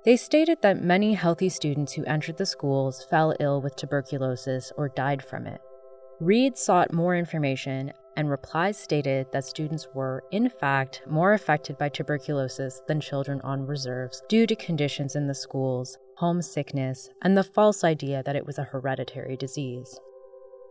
They 0.04 0.18
stated 0.18 0.58
that 0.60 0.82
many 0.82 1.14
healthy 1.14 1.48
students 1.48 1.94
who 1.94 2.04
entered 2.04 2.36
the 2.36 2.46
schools 2.46 3.06
fell 3.08 3.34
ill 3.40 3.62
with 3.62 3.74
tuberculosis 3.76 4.70
or 4.76 4.90
died 4.90 5.24
from 5.24 5.46
it. 5.46 5.60
Reed 6.20 6.58
sought 6.58 6.92
more 6.92 7.16
information, 7.16 7.92
and 8.16 8.30
replies 8.30 8.78
stated 8.78 9.26
that 9.32 9.44
students 9.44 9.88
were, 9.94 10.24
in 10.30 10.48
fact, 10.48 11.02
more 11.08 11.34
affected 11.34 11.78
by 11.78 11.88
tuberculosis 11.88 12.82
than 12.88 13.00
children 13.00 13.40
on 13.42 13.66
reserves 13.66 14.22
due 14.28 14.46
to 14.46 14.56
conditions 14.56 15.14
in 15.14 15.26
the 15.26 15.34
schools, 15.34 15.98
homesickness, 16.16 17.10
and 17.22 17.36
the 17.36 17.44
false 17.44 17.84
idea 17.84 18.22
that 18.24 18.36
it 18.36 18.46
was 18.46 18.58
a 18.58 18.64
hereditary 18.64 19.36
disease. 19.36 20.00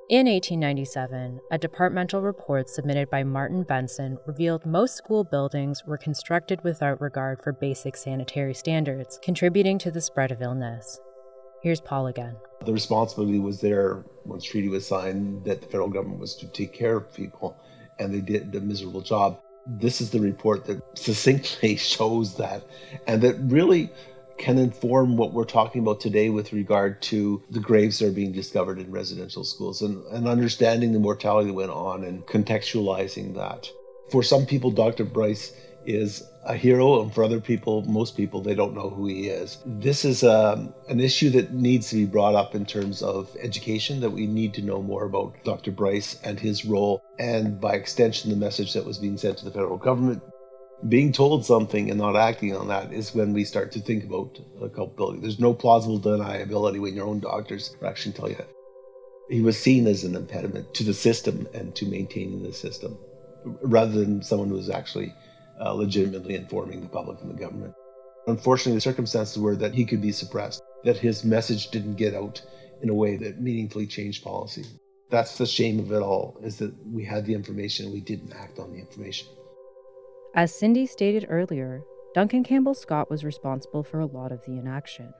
In 0.08 0.28
1897, 0.28 1.40
a 1.50 1.58
departmental 1.58 2.22
report 2.22 2.70
submitted 2.70 3.10
by 3.10 3.24
Martin 3.24 3.64
Benson 3.64 4.20
revealed 4.28 4.64
most 4.64 4.96
school 4.96 5.24
buildings 5.24 5.84
were 5.88 5.98
constructed 5.98 6.64
without 6.64 7.02
regard 7.02 7.42
for 7.42 7.52
basic 7.54 7.98
sanitary 7.98 8.54
standards, 8.54 9.20
contributing 9.24 9.80
to 9.80 9.90
the 9.90 10.02
spread 10.02 10.32
of 10.32 10.44
illness. 10.44 11.00
Here's 11.66 11.82
Paul 11.82 12.06
again. 12.06 12.36
The 12.64 12.72
responsibility 12.72 13.40
was 13.40 13.60
there 13.60 14.04
once 14.24 14.44
treaty 14.44 14.70
was 14.70 14.86
signed 14.86 15.46
that 15.46 15.62
the 15.62 15.66
federal 15.66 15.90
government 15.90 16.20
was 16.20 16.36
to 16.36 16.46
take 16.46 16.74
care 16.74 16.96
of 16.96 17.12
people, 17.12 17.58
and 17.98 18.14
they 18.14 18.22
did 18.22 18.54
a 18.54 18.62
miserable 18.62 19.02
job. 19.02 19.40
This 19.66 20.00
is 20.00 20.12
the 20.12 20.20
report 20.20 20.66
that 20.66 20.80
succinctly 20.96 21.76
shows 21.96 22.38
that, 22.38 22.62
and 23.08 23.20
that 23.24 23.40
really 23.40 23.90
can 24.38 24.60
inform 24.60 25.18
what 25.18 25.34
we're 25.34 25.44
talking 25.44 25.82
about 25.82 26.00
today 26.00 26.30
with 26.30 26.54
regard 26.54 27.02
to 27.02 27.42
the 27.50 27.60
graves 27.60 27.98
that 27.98 28.10
are 28.10 28.12
being 28.12 28.32
discovered 28.32 28.78
in 28.78 28.92
residential 28.92 29.44
schools 29.44 29.82
and, 29.82 30.06
and 30.12 30.28
understanding 30.28 30.92
the 30.92 31.00
mortality 31.00 31.48
that 31.48 31.54
went 31.56 31.72
on 31.72 32.04
and 32.04 32.28
contextualizing 32.28 33.34
that. 33.34 33.68
For 34.12 34.22
some 34.22 34.46
people, 34.46 34.70
Dr. 34.70 35.04
Bryce 35.04 35.52
is 35.86 36.24
a 36.44 36.56
hero, 36.56 37.02
and 37.02 37.14
for 37.14 37.24
other 37.24 37.40
people, 37.40 37.84
most 37.84 38.16
people, 38.16 38.42
they 38.42 38.56
don't 38.56 38.76
know 38.76 38.90
who 38.90 39.08
he 39.08 39.28
is. 39.28 39.58
This 39.66 40.06
is 40.06 40.24
um, 40.24 40.74
an 40.90 41.00
issue 41.00 41.30
that 41.32 41.54
needs 41.54 41.90
to 41.90 41.96
be 41.96 42.06
brought 42.06 42.36
up 42.36 42.54
in 42.56 42.66
terms 42.66 43.02
of 43.02 43.36
education, 43.42 44.02
that 44.02 44.12
we 44.12 44.28
need 44.28 44.54
to 44.56 44.62
know 44.62 44.82
more 44.82 45.06
about 45.06 45.36
Dr. 45.44 45.72
Bryce 45.72 46.20
and 46.24 46.40
his 46.40 46.66
role, 46.66 47.02
and 47.20 47.60
by 47.60 47.74
extension, 47.74 48.30
the 48.30 48.36
message 48.36 48.74
that 48.74 48.86
was 48.86 49.00
being 49.00 49.18
sent 49.18 49.38
to 49.40 49.46
the 49.46 49.52
federal 49.52 49.78
government 49.78 50.22
being 50.90 51.12
told 51.12 51.46
something 51.46 51.90
and 51.90 52.00
not 52.00 52.16
acting 52.16 52.56
on 52.56 52.68
that 52.68 52.92
is 52.92 53.16
when 53.16 53.34
we 53.34 53.44
start 53.44 53.72
to 53.72 53.80
think 53.80 54.04
about 54.04 54.38
culpability. 54.74 55.20
There's 55.20 55.40
no 55.40 55.54
plausible 55.54 56.00
deniability 56.00 56.80
when 56.80 56.96
your 56.96 57.08
own 57.08 57.20
doctors 57.20 57.76
actually 57.84 58.14
tell 58.14 58.30
you 58.30 58.36
that. 58.36 58.50
He 59.30 59.42
was 59.42 59.58
seen 59.58 59.88
as 59.88 60.04
an 60.04 60.16
impediment 60.16 60.74
to 60.76 60.84
the 60.84 60.94
system 60.94 61.48
and 61.54 61.74
to 61.76 61.86
maintaining 61.86 62.44
the 62.44 62.54
system, 62.54 62.98
rather 63.64 63.94
than 63.94 64.22
someone 64.22 64.50
who 64.50 64.56
was 64.56 64.70
actually 64.70 65.14
uh, 65.60 65.74
legitimately 65.74 66.36
informing 66.36 66.82
the 66.82 66.90
public 66.90 67.22
and 67.22 67.30
the 67.30 67.40
government. 67.40 67.74
Unfortunately, 68.28 68.76
the 68.76 68.82
circumstances 68.82 69.38
were 69.38 69.56
that 69.56 69.74
he 69.74 69.86
could 69.86 70.02
be 70.02 70.12
suppressed, 70.12 70.62
that 70.84 70.98
his 70.98 71.24
message 71.24 71.70
didn't 71.70 71.96
get 71.96 72.14
out 72.14 72.42
in 72.82 72.90
a 72.90 72.94
way 72.94 73.18
that 73.18 73.42
meaningfully 73.42 73.86
changed 73.86 74.24
policy. 74.24 74.66
That's 75.12 75.38
the 75.38 75.46
shame 75.46 75.80
of 75.80 75.92
it 75.92 76.02
all, 76.02 76.38
is 76.44 76.58
that 76.58 76.74
we 76.88 77.06
had 77.06 77.26
the 77.26 77.34
information 77.34 77.86
and 77.86 77.94
we 77.94 78.02
didn't 78.02 78.34
act 78.34 78.58
on 78.60 78.72
the 78.72 78.80
information. 78.80 79.28
As 80.34 80.54
Cindy 80.54 80.86
stated 80.86 81.28
earlier, 81.30 81.84
Duncan 82.14 82.44
Campbell 82.44 82.74
Scott 82.74 83.10
was 83.10 83.24
responsible 83.24 83.84
for 83.84 84.00
a 84.00 84.06
lot 84.06 84.32
of 84.32 84.44
the 84.46 84.58
inaction. 84.58 85.14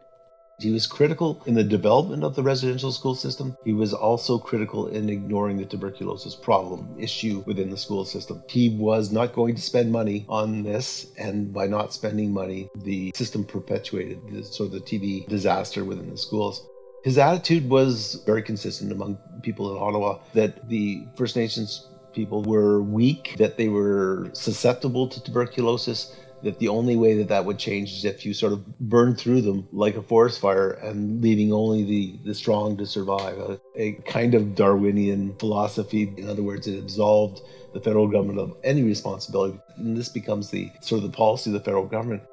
He 0.60 0.72
was 0.72 0.88
critical 0.88 1.44
in 1.46 1.54
the 1.54 1.64
development 1.64 2.24
of 2.24 2.36
the 2.36 2.44
residential 2.44 2.92
school 2.92 3.16
system. 3.16 3.58
He 3.66 3.74
was 3.74 3.94
also 3.94 4.38
critical 4.38 4.88
in 4.88 5.10
ignoring 5.10 5.58
the 5.58 5.66
tuberculosis 5.66 6.36
problem 6.36 6.96
issue 6.98 7.44
within 7.46 7.70
the 7.70 7.78
school 7.78 8.06
system. 8.06 8.42
He 8.48 8.70
was 8.70 9.12
not 9.12 9.34
going 9.34 9.56
to 9.56 9.62
spend 9.62 9.92
money 9.92 10.26
on 10.30 10.64
this, 10.64 11.08
and 11.18 11.54
by 11.54 11.68
not 11.68 11.94
spending 11.94 12.32
money, 12.32 12.70
the 12.76 13.12
system 13.16 13.44
perpetuated 13.44 14.20
the, 14.32 14.44
sort 14.44 14.68
of 14.68 14.74
the 14.74 14.80
TB 14.80 15.28
disaster 15.28 15.84
within 15.84 16.10
the 16.10 16.18
schools. 16.18 16.66
His 17.04 17.18
attitude 17.18 17.70
was 17.70 18.24
very 18.26 18.42
consistent 18.42 18.92
among 18.92 19.20
people 19.44 19.76
in 19.76 19.84
Ottawa 19.84 20.20
that 20.34 20.68
the 20.70 21.06
First 21.18 21.36
Nations 21.36 21.88
people 22.14 22.42
were 22.44 22.82
weak, 22.82 23.36
that 23.38 23.58
they 23.58 23.68
were 23.68 24.30
susceptible 24.34 25.08
to 25.10 25.22
tuberculosis, 25.22 26.16
that 26.44 26.60
the 26.60 26.68
only 26.68 26.96
way 26.96 27.16
that 27.18 27.30
that 27.30 27.46
would 27.46 27.58
change 27.58 27.92
is 27.92 28.06
if 28.06 28.26
you 28.26 28.34
sort 28.34 28.54
of 28.54 28.80
burn 28.80 29.16
through 29.16 29.42
them 29.42 29.68
like 29.72 29.96
a 29.96 30.02
forest 30.02 30.40
fire 30.40 30.72
and 30.72 31.22
leaving 31.22 31.52
only 31.52 31.84
the, 31.84 32.20
the 32.24 32.34
strong 32.34 32.78
to 32.78 32.86
survive. 32.86 33.38
A, 33.38 33.60
a 33.76 33.92
kind 34.06 34.36
of 34.36 34.56
Darwinian 34.56 35.36
philosophy. 35.38 36.14
In 36.18 36.30
other 36.30 36.44
words, 36.44 36.68
it 36.68 36.78
absolved 36.78 37.42
the 37.74 37.82
federal 37.82 38.08
government 38.08 38.40
of 38.40 38.56
any 38.64 38.84
responsibility. 38.84 39.60
And 39.78 39.98
this 39.98 40.10
becomes 40.10 40.50
the 40.50 40.72
sort 40.82 41.04
of 41.04 41.12
the 41.12 41.18
policy 41.18 41.50
of 41.50 41.56
the 41.56 41.60
federal 41.60 41.86
government. 41.86 42.24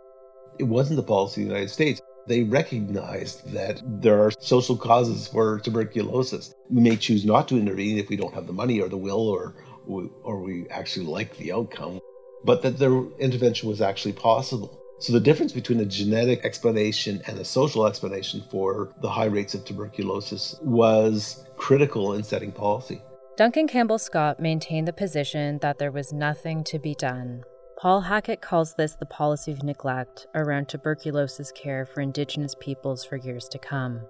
It 0.59 0.65
wasn't 0.65 0.97
the 0.97 1.03
policy 1.03 1.43
of 1.43 1.49
the 1.49 1.55
United 1.55 1.71
States. 1.71 2.01
They 2.29 2.45
recognized 2.45 3.51
that 3.53 3.83
there 3.85 4.23
are 4.23 4.31
social 4.39 4.77
causes 4.77 5.27
for 5.27 5.59
tuberculosis. 5.59 6.55
We 6.71 6.81
may 6.81 6.97
choose 6.97 7.25
not 7.25 7.49
to 7.49 7.57
intervene 7.59 7.99
if 7.99 8.09
we 8.09 8.17
don't 8.17 8.35
have 8.35 8.47
the 8.47 8.53
money 8.53 8.81
or 8.81 8.89
the 8.89 8.97
will 8.97 9.29
or, 9.29 9.55
or 9.87 10.39
we 10.41 10.69
actually 10.69 11.07
like 11.07 11.37
the 11.39 11.53
outcome, 11.53 11.99
but 12.45 12.63
that 12.63 12.79
their 12.79 13.05
intervention 13.19 13.69
was 13.69 13.81
actually 13.81 14.13
possible. 14.13 14.79
So 14.99 15.13
the 15.13 15.21
difference 15.21 15.53
between 15.53 15.81
a 15.81 15.85
genetic 15.85 16.45
explanation 16.45 17.23
and 17.27 17.39
a 17.39 17.45
social 17.45 17.87
explanation 17.87 18.43
for 18.51 18.93
the 19.01 19.11
high 19.11 19.25
rates 19.27 19.53
of 19.55 19.65
tuberculosis 19.65 20.57
was 20.63 21.45
critical 21.57 22.15
in 22.15 22.23
setting 22.23 22.53
policy. 22.53 23.03
Duncan 23.37 23.67
Campbell 23.67 23.99
Scott 23.99 24.39
maintained 24.39 24.87
the 24.87 24.93
position 24.93 25.59
that 25.59 25.79
there 25.79 25.91
was 25.91 26.13
nothing 26.13 26.63
to 26.65 26.79
be 26.79 26.95
done. 26.95 27.43
Paul 27.79 28.03
Hackett 28.03 28.41
calls 28.41 28.75
this 28.75 28.95
the 28.95 29.07
policy 29.07 29.51
of 29.51 29.65
neglect 29.65 30.29
around 30.37 30.69
tuberculosis 30.69 31.51
care 31.51 31.85
for 31.85 32.01
Indigenous 32.01 32.55
peoples 32.61 33.05
for 33.05 33.17
years 33.17 33.49
to 33.49 33.59
come. 33.59 34.03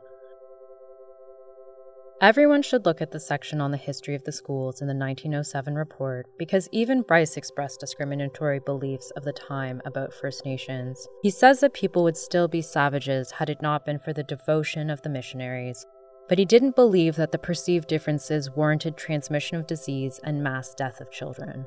Everyone 2.22 2.62
should 2.62 2.86
look 2.86 3.02
at 3.02 3.10
the 3.10 3.18
section 3.18 3.60
on 3.60 3.72
the 3.72 3.76
history 3.76 4.14
of 4.14 4.22
the 4.22 4.30
schools 4.30 4.80
in 4.80 4.86
the 4.86 4.94
1907 4.94 5.74
report 5.74 6.26
because 6.38 6.68
even 6.70 7.02
Bryce 7.02 7.36
expressed 7.36 7.80
discriminatory 7.80 8.60
beliefs 8.60 9.10
of 9.16 9.24
the 9.24 9.32
time 9.32 9.82
about 9.84 10.14
First 10.14 10.44
Nations. 10.44 11.08
He 11.24 11.30
says 11.30 11.58
that 11.58 11.74
people 11.74 12.04
would 12.04 12.16
still 12.16 12.46
be 12.46 12.62
savages 12.62 13.32
had 13.32 13.50
it 13.50 13.60
not 13.60 13.84
been 13.84 13.98
for 13.98 14.12
the 14.12 14.22
devotion 14.22 14.88
of 14.88 15.02
the 15.02 15.08
missionaries, 15.08 15.84
but 16.28 16.38
he 16.38 16.44
didn't 16.44 16.76
believe 16.76 17.16
that 17.16 17.32
the 17.32 17.38
perceived 17.38 17.88
differences 17.88 18.52
warranted 18.52 18.96
transmission 18.96 19.56
of 19.56 19.66
disease 19.66 20.20
and 20.22 20.44
mass 20.44 20.74
death 20.74 21.00
of 21.00 21.10
children. 21.10 21.66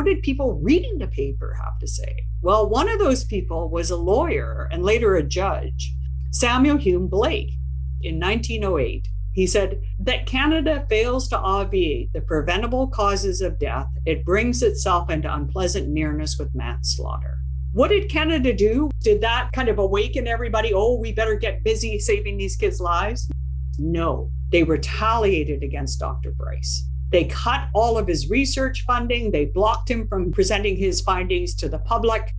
What 0.00 0.06
did 0.06 0.22
people 0.22 0.54
reading 0.62 0.96
the 0.96 1.08
paper 1.08 1.54
have 1.62 1.78
to 1.78 1.86
say? 1.86 2.24
Well, 2.40 2.70
one 2.70 2.88
of 2.88 2.98
those 2.98 3.22
people 3.22 3.68
was 3.68 3.90
a 3.90 3.96
lawyer 3.96 4.66
and 4.72 4.82
later 4.82 5.16
a 5.16 5.22
judge, 5.22 5.94
Samuel 6.30 6.78
Hume 6.78 7.06
Blake, 7.06 7.52
in 8.00 8.18
1908. 8.18 9.06
He 9.34 9.46
said 9.46 9.82
that 9.98 10.24
Canada 10.24 10.86
fails 10.88 11.28
to 11.28 11.38
obviate 11.38 12.14
the 12.14 12.22
preventable 12.22 12.88
causes 12.88 13.42
of 13.42 13.58
death. 13.58 13.88
It 14.06 14.24
brings 14.24 14.62
itself 14.62 15.10
into 15.10 15.30
unpleasant 15.30 15.90
nearness 15.90 16.38
with 16.38 16.54
manslaughter. 16.54 17.36
What 17.72 17.88
did 17.88 18.10
Canada 18.10 18.54
do? 18.54 18.88
Did 19.02 19.20
that 19.20 19.50
kind 19.52 19.68
of 19.68 19.78
awaken 19.78 20.26
everybody? 20.26 20.72
Oh, 20.72 20.96
we 20.98 21.12
better 21.12 21.34
get 21.34 21.62
busy 21.62 21.98
saving 21.98 22.38
these 22.38 22.56
kids' 22.56 22.80
lives? 22.80 23.30
No, 23.78 24.32
they 24.50 24.62
retaliated 24.62 25.62
against 25.62 26.00
Dr. 26.00 26.30
Bryce. 26.30 26.89
They 27.10 27.24
cut 27.24 27.68
all 27.74 27.98
of 27.98 28.06
his 28.06 28.30
research 28.30 28.84
funding, 28.86 29.30
they 29.30 29.46
blocked 29.46 29.90
him 29.90 30.06
from 30.06 30.30
presenting 30.30 30.76
his 30.76 31.00
findings 31.00 31.54
to 31.56 31.68
the 31.68 31.78
public, 31.78 32.34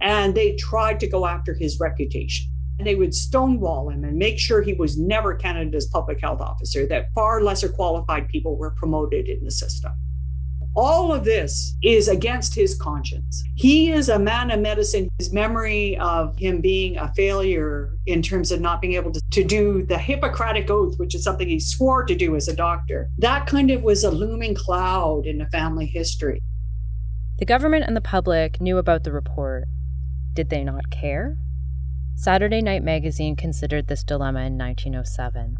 and 0.00 0.34
they 0.34 0.56
tried 0.56 1.00
to 1.00 1.06
go 1.06 1.26
after 1.26 1.54
his 1.54 1.78
reputation. 1.78 2.50
And 2.78 2.86
they 2.86 2.94
would 2.96 3.14
stonewall 3.14 3.90
him 3.90 4.02
and 4.02 4.16
make 4.16 4.38
sure 4.38 4.60
he 4.60 4.72
was 4.72 4.98
never 4.98 5.34
Canada's 5.34 5.86
public 5.86 6.20
health 6.20 6.40
officer, 6.40 6.86
that 6.86 7.12
far 7.14 7.40
lesser 7.42 7.68
qualified 7.68 8.28
people 8.28 8.56
were 8.56 8.70
promoted 8.70 9.28
in 9.28 9.44
the 9.44 9.50
system. 9.50 9.92
All 10.76 11.12
of 11.12 11.24
this 11.24 11.76
is 11.84 12.08
against 12.08 12.52
his 12.52 12.74
conscience. 12.74 13.44
He 13.54 13.92
is 13.92 14.08
a 14.08 14.18
man 14.18 14.50
of 14.50 14.58
medicine. 14.58 15.08
His 15.18 15.32
memory 15.32 15.96
of 15.98 16.36
him 16.36 16.60
being 16.60 16.96
a 16.96 17.12
failure 17.14 17.92
in 18.06 18.22
terms 18.22 18.50
of 18.50 18.60
not 18.60 18.80
being 18.80 18.94
able 18.94 19.12
to, 19.12 19.22
to 19.30 19.44
do 19.44 19.84
the 19.86 19.98
Hippocratic 19.98 20.68
Oath, 20.70 20.98
which 20.98 21.14
is 21.14 21.22
something 21.22 21.48
he 21.48 21.60
swore 21.60 22.04
to 22.04 22.16
do 22.16 22.34
as 22.34 22.48
a 22.48 22.56
doctor, 22.56 23.08
that 23.18 23.46
kind 23.46 23.70
of 23.70 23.82
was 23.82 24.02
a 24.02 24.10
looming 24.10 24.56
cloud 24.56 25.26
in 25.26 25.38
the 25.38 25.46
family 25.46 25.86
history. 25.86 26.40
The 27.38 27.44
government 27.44 27.84
and 27.86 27.96
the 27.96 28.00
public 28.00 28.60
knew 28.60 28.78
about 28.78 29.04
the 29.04 29.12
report. 29.12 29.68
Did 30.32 30.50
they 30.50 30.64
not 30.64 30.90
care? 30.90 31.36
Saturday 32.16 32.62
Night 32.62 32.82
Magazine 32.82 33.36
considered 33.36 33.86
this 33.86 34.02
dilemma 34.02 34.40
in 34.40 34.58
1907. 34.58 35.58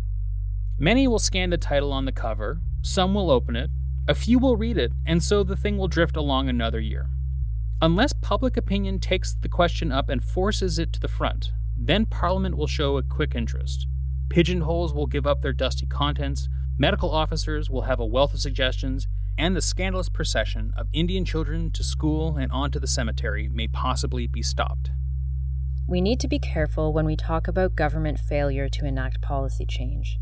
Many 0.76 1.06
will 1.06 1.20
scan 1.20 1.50
the 1.50 1.56
title 1.56 1.92
on 1.92 2.04
the 2.04 2.12
cover, 2.12 2.60
some 2.82 3.14
will 3.14 3.30
open 3.30 3.54
it, 3.54 3.70
a 4.06 4.14
few 4.14 4.38
will 4.38 4.56
read 4.56 4.76
it, 4.76 4.92
and 5.06 5.22
so 5.22 5.42
the 5.42 5.56
thing 5.56 5.78
will 5.78 5.88
drift 5.88 6.16
along 6.16 6.48
another 6.48 6.80
year. 6.80 7.08
Unless 7.80 8.12
public 8.14 8.56
opinion 8.56 8.98
takes 8.98 9.34
the 9.34 9.48
question 9.48 9.90
up 9.90 10.08
and 10.08 10.22
forces 10.22 10.78
it 10.78 10.92
to 10.92 11.00
the 11.00 11.08
front, 11.08 11.52
then 11.76 12.06
Parliament 12.06 12.56
will 12.56 12.66
show 12.66 12.96
a 12.96 13.02
quick 13.02 13.34
interest. 13.34 13.86
Pigeonholes 14.28 14.92
will 14.92 15.06
give 15.06 15.26
up 15.26 15.40
their 15.40 15.52
dusty 15.52 15.86
contents, 15.86 16.48
medical 16.78 17.10
officers 17.10 17.70
will 17.70 17.82
have 17.82 18.00
a 18.00 18.06
wealth 18.06 18.34
of 18.34 18.40
suggestions, 18.40 19.08
and 19.36 19.56
the 19.56 19.62
scandalous 19.62 20.08
procession 20.08 20.72
of 20.76 20.88
Indian 20.92 21.24
children 21.24 21.70
to 21.72 21.82
school 21.82 22.36
and 22.36 22.52
onto 22.52 22.78
the 22.78 22.86
cemetery 22.86 23.48
may 23.52 23.68
possibly 23.68 24.26
be 24.26 24.42
stopped. 24.42 24.90
We 25.86 26.00
need 26.00 26.20
to 26.20 26.28
be 26.28 26.38
careful 26.38 26.92
when 26.92 27.04
we 27.04 27.16
talk 27.16 27.48
about 27.48 27.74
government 27.76 28.18
failure 28.18 28.68
to 28.68 28.86
enact 28.86 29.20
policy 29.20 29.66
change. 29.66 30.18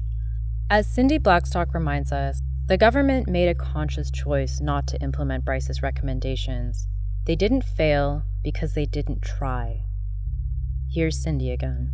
As 0.70 0.86
Cindy 0.86 1.18
Blackstock 1.18 1.74
reminds 1.74 2.10
us, 2.12 2.40
the 2.68 2.78
government 2.78 3.28
made 3.28 3.48
a 3.48 3.54
conscious 3.54 4.10
choice 4.10 4.60
not 4.60 4.86
to 4.86 5.00
implement 5.02 5.44
Bryce's 5.44 5.82
recommendations. 5.82 6.86
They 7.26 7.36
didn't 7.36 7.64
fail 7.64 8.24
because 8.42 8.74
they 8.74 8.86
didn't 8.86 9.22
try. 9.22 9.84
Here's 10.92 11.22
Cindy 11.22 11.50
again. 11.50 11.92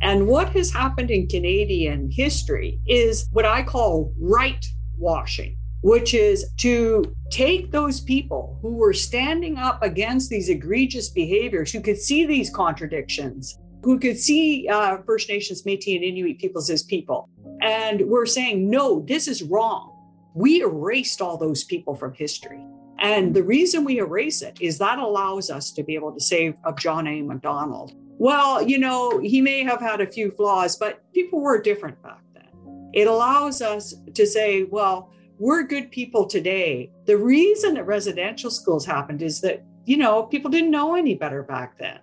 And 0.00 0.26
what 0.26 0.50
has 0.50 0.72
happened 0.72 1.10
in 1.10 1.28
Canadian 1.28 2.10
history 2.10 2.80
is 2.86 3.28
what 3.32 3.44
I 3.44 3.62
call 3.62 4.12
right 4.18 4.64
washing, 4.98 5.56
which 5.82 6.12
is 6.12 6.52
to 6.58 7.04
take 7.30 7.70
those 7.70 8.00
people 8.00 8.58
who 8.62 8.76
were 8.76 8.92
standing 8.92 9.58
up 9.58 9.82
against 9.82 10.28
these 10.28 10.48
egregious 10.48 11.08
behaviors, 11.08 11.72
who 11.72 11.80
could 11.80 11.98
see 11.98 12.26
these 12.26 12.50
contradictions, 12.50 13.58
who 13.82 13.98
could 13.98 14.18
see 14.18 14.68
uh, 14.68 14.98
First 15.06 15.28
Nations, 15.28 15.64
Metis, 15.64 15.94
and 15.94 16.04
Inuit 16.04 16.38
peoples 16.38 16.68
as 16.68 16.82
people, 16.82 17.28
and 17.64 18.02
we're 18.02 18.26
saying, 18.26 18.68
no, 18.68 19.00
this 19.00 19.26
is 19.26 19.42
wrong. 19.42 19.96
We 20.34 20.60
erased 20.60 21.22
all 21.22 21.38
those 21.38 21.64
people 21.64 21.94
from 21.94 22.12
history. 22.12 22.62
And 22.98 23.34
the 23.34 23.42
reason 23.42 23.84
we 23.84 23.98
erase 23.98 24.42
it 24.42 24.58
is 24.60 24.76
that 24.78 24.98
allows 24.98 25.48
us 25.50 25.72
to 25.72 25.82
be 25.82 25.94
able 25.94 26.12
to 26.12 26.20
say 26.20 26.54
of 26.64 26.76
John 26.76 27.06
A. 27.06 27.22
Macdonald, 27.22 27.94
well, 28.18 28.62
you 28.62 28.78
know, 28.78 29.18
he 29.18 29.40
may 29.40 29.64
have 29.64 29.80
had 29.80 30.02
a 30.02 30.06
few 30.06 30.30
flaws, 30.30 30.76
but 30.76 31.10
people 31.14 31.40
were 31.40 31.60
different 31.60 32.00
back 32.02 32.20
then. 32.34 32.90
It 32.92 33.06
allows 33.06 33.62
us 33.62 33.94
to 34.12 34.26
say, 34.26 34.64
well, 34.64 35.10
we're 35.38 35.62
good 35.62 35.90
people 35.90 36.26
today. 36.26 36.92
The 37.06 37.16
reason 37.16 37.74
that 37.74 37.86
residential 37.86 38.50
schools 38.50 38.84
happened 38.84 39.22
is 39.22 39.40
that, 39.40 39.64
you 39.86 39.96
know, 39.96 40.24
people 40.24 40.50
didn't 40.50 40.70
know 40.70 40.96
any 40.96 41.14
better 41.14 41.42
back 41.42 41.78
then. 41.78 41.98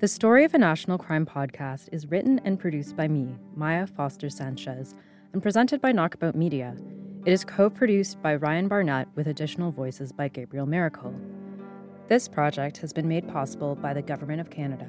The 0.00 0.08
Story 0.08 0.46
of 0.46 0.54
a 0.54 0.58
National 0.58 0.96
Crime 0.96 1.26
podcast 1.26 1.90
is 1.92 2.06
written 2.06 2.40
and 2.46 2.58
produced 2.58 2.96
by 2.96 3.06
me, 3.06 3.36
Maia 3.54 3.86
Foster 3.86 4.30
Sanchez, 4.30 4.94
and 5.34 5.42
presented 5.42 5.82
by 5.82 5.92
Knockabout 5.92 6.34
Media. 6.34 6.74
It 7.26 7.34
is 7.34 7.44
co 7.44 7.68
produced 7.68 8.22
by 8.22 8.36
Ryan 8.36 8.66
Barnett 8.66 9.08
with 9.14 9.26
additional 9.26 9.70
voices 9.70 10.10
by 10.10 10.28
Gabriel 10.28 10.66
Maracle. 10.66 11.14
This 12.08 12.28
project 12.28 12.78
has 12.78 12.94
been 12.94 13.08
made 13.08 13.28
possible 13.28 13.74
by 13.74 13.92
the 13.92 14.00
Government 14.00 14.40
of 14.40 14.48
Canada. 14.48 14.88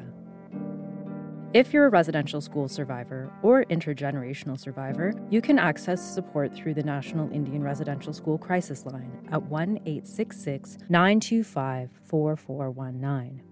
If 1.54 1.74
you're 1.74 1.88
a 1.88 1.89
residential 1.89 2.39
school 2.39 2.69
survivor 2.69 3.30
or 3.43 3.65
intergenerational 3.65 4.58
survivor, 4.58 5.13
you 5.30 5.41
can 5.41 5.60
access 5.60 6.02
support 6.02 6.56
through 6.56 6.76
the 6.76 6.84
National 6.84 7.30
Indian 7.34 7.63
Residential 7.63 8.13
School 8.13 8.38
Crisis 8.38 8.86
Line 8.86 9.28
at 9.30 9.43
1 9.43 9.80
866 9.86 10.78
925 10.88 11.89
4419. 12.06 13.51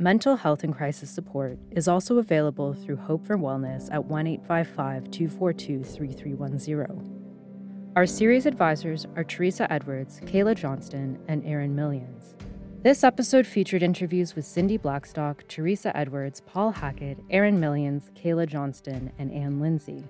Mental 0.00 0.34
health 0.34 0.64
and 0.64 0.74
crisis 0.74 1.10
support 1.10 1.58
is 1.72 1.86
also 1.86 2.16
available 2.16 2.72
through 2.72 2.96
Hope 2.96 3.26
for 3.26 3.36
Wellness 3.36 3.92
at 3.92 4.02
1 4.02 4.26
855 4.26 5.10
242 5.10 5.84
3310. 5.84 7.92
Our 7.96 8.06
series 8.06 8.46
advisors 8.46 9.06
are 9.14 9.24
Teresa 9.24 9.70
Edwards, 9.70 10.20
Kaila 10.20 10.54
Johnston, 10.54 11.18
and 11.28 11.44
Erin 11.44 11.76
Millions. 11.76 12.34
This 12.82 13.04
episode 13.04 13.46
featured 13.46 13.82
interviews 13.82 14.34
with 14.34 14.46
Cindy 14.46 14.78
Blackstock, 14.78 15.46
Teresa 15.48 15.94
Edwards, 15.94 16.40
Paul 16.46 16.70
Hackett, 16.70 17.18
Erin 17.28 17.60
Millions, 17.60 18.10
Kaila 18.14 18.46
Johnston, 18.46 19.12
and 19.18 19.30
Ann 19.30 19.60
Lindsay. 19.60 20.08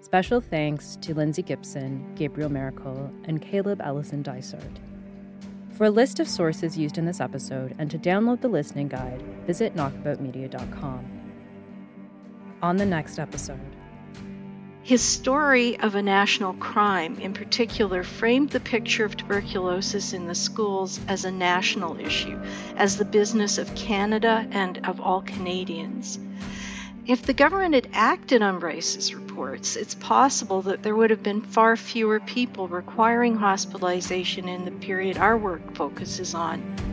Special 0.00 0.40
thanks 0.40 0.96
to 1.02 1.12
Lindsay 1.12 1.42
Gibson, 1.42 2.14
Gabriel 2.14 2.48
Maracle, 2.48 3.12
and 3.28 3.42
Caleb 3.42 3.82
Ellison 3.84 4.22
Dysart. 4.22 4.80
For 5.72 5.86
a 5.86 5.90
list 5.90 6.20
of 6.20 6.28
sources 6.28 6.76
used 6.76 6.98
in 6.98 7.06
this 7.06 7.20
episode 7.20 7.74
and 7.78 7.90
to 7.90 7.98
download 7.98 8.42
the 8.42 8.48
listening 8.48 8.88
guide, 8.88 9.22
visit 9.46 9.74
knockaboutmedia.com. 9.74 11.04
On 12.60 12.76
the 12.76 12.86
next 12.86 13.18
episode, 13.18 13.58
his 14.82 15.00
story 15.00 15.78
of 15.78 15.94
a 15.94 16.02
national 16.02 16.54
crime, 16.54 17.18
in 17.20 17.32
particular, 17.32 18.02
framed 18.02 18.50
the 18.50 18.60
picture 18.60 19.04
of 19.04 19.16
tuberculosis 19.16 20.12
in 20.12 20.26
the 20.26 20.34
schools 20.34 21.00
as 21.08 21.24
a 21.24 21.30
national 21.30 21.98
issue, 21.98 22.38
as 22.76 22.96
the 22.96 23.04
business 23.04 23.58
of 23.58 23.74
Canada 23.74 24.46
and 24.50 24.86
of 24.86 25.00
all 25.00 25.22
Canadians. 25.22 26.18
If 27.04 27.22
the 27.22 27.32
government 27.32 27.74
had 27.74 27.88
acted 27.92 28.42
on 28.42 28.60
Bryce's 28.60 29.12
reports, 29.12 29.74
it's 29.74 29.96
possible 29.96 30.62
that 30.62 30.84
there 30.84 30.94
would 30.94 31.10
have 31.10 31.22
been 31.22 31.40
far 31.40 31.76
fewer 31.76 32.20
people 32.20 32.68
requiring 32.68 33.34
hospitalization 33.36 34.48
in 34.48 34.64
the 34.64 34.70
period 34.70 35.18
our 35.18 35.36
work 35.36 35.74
focuses 35.74 36.32
on. 36.32 36.91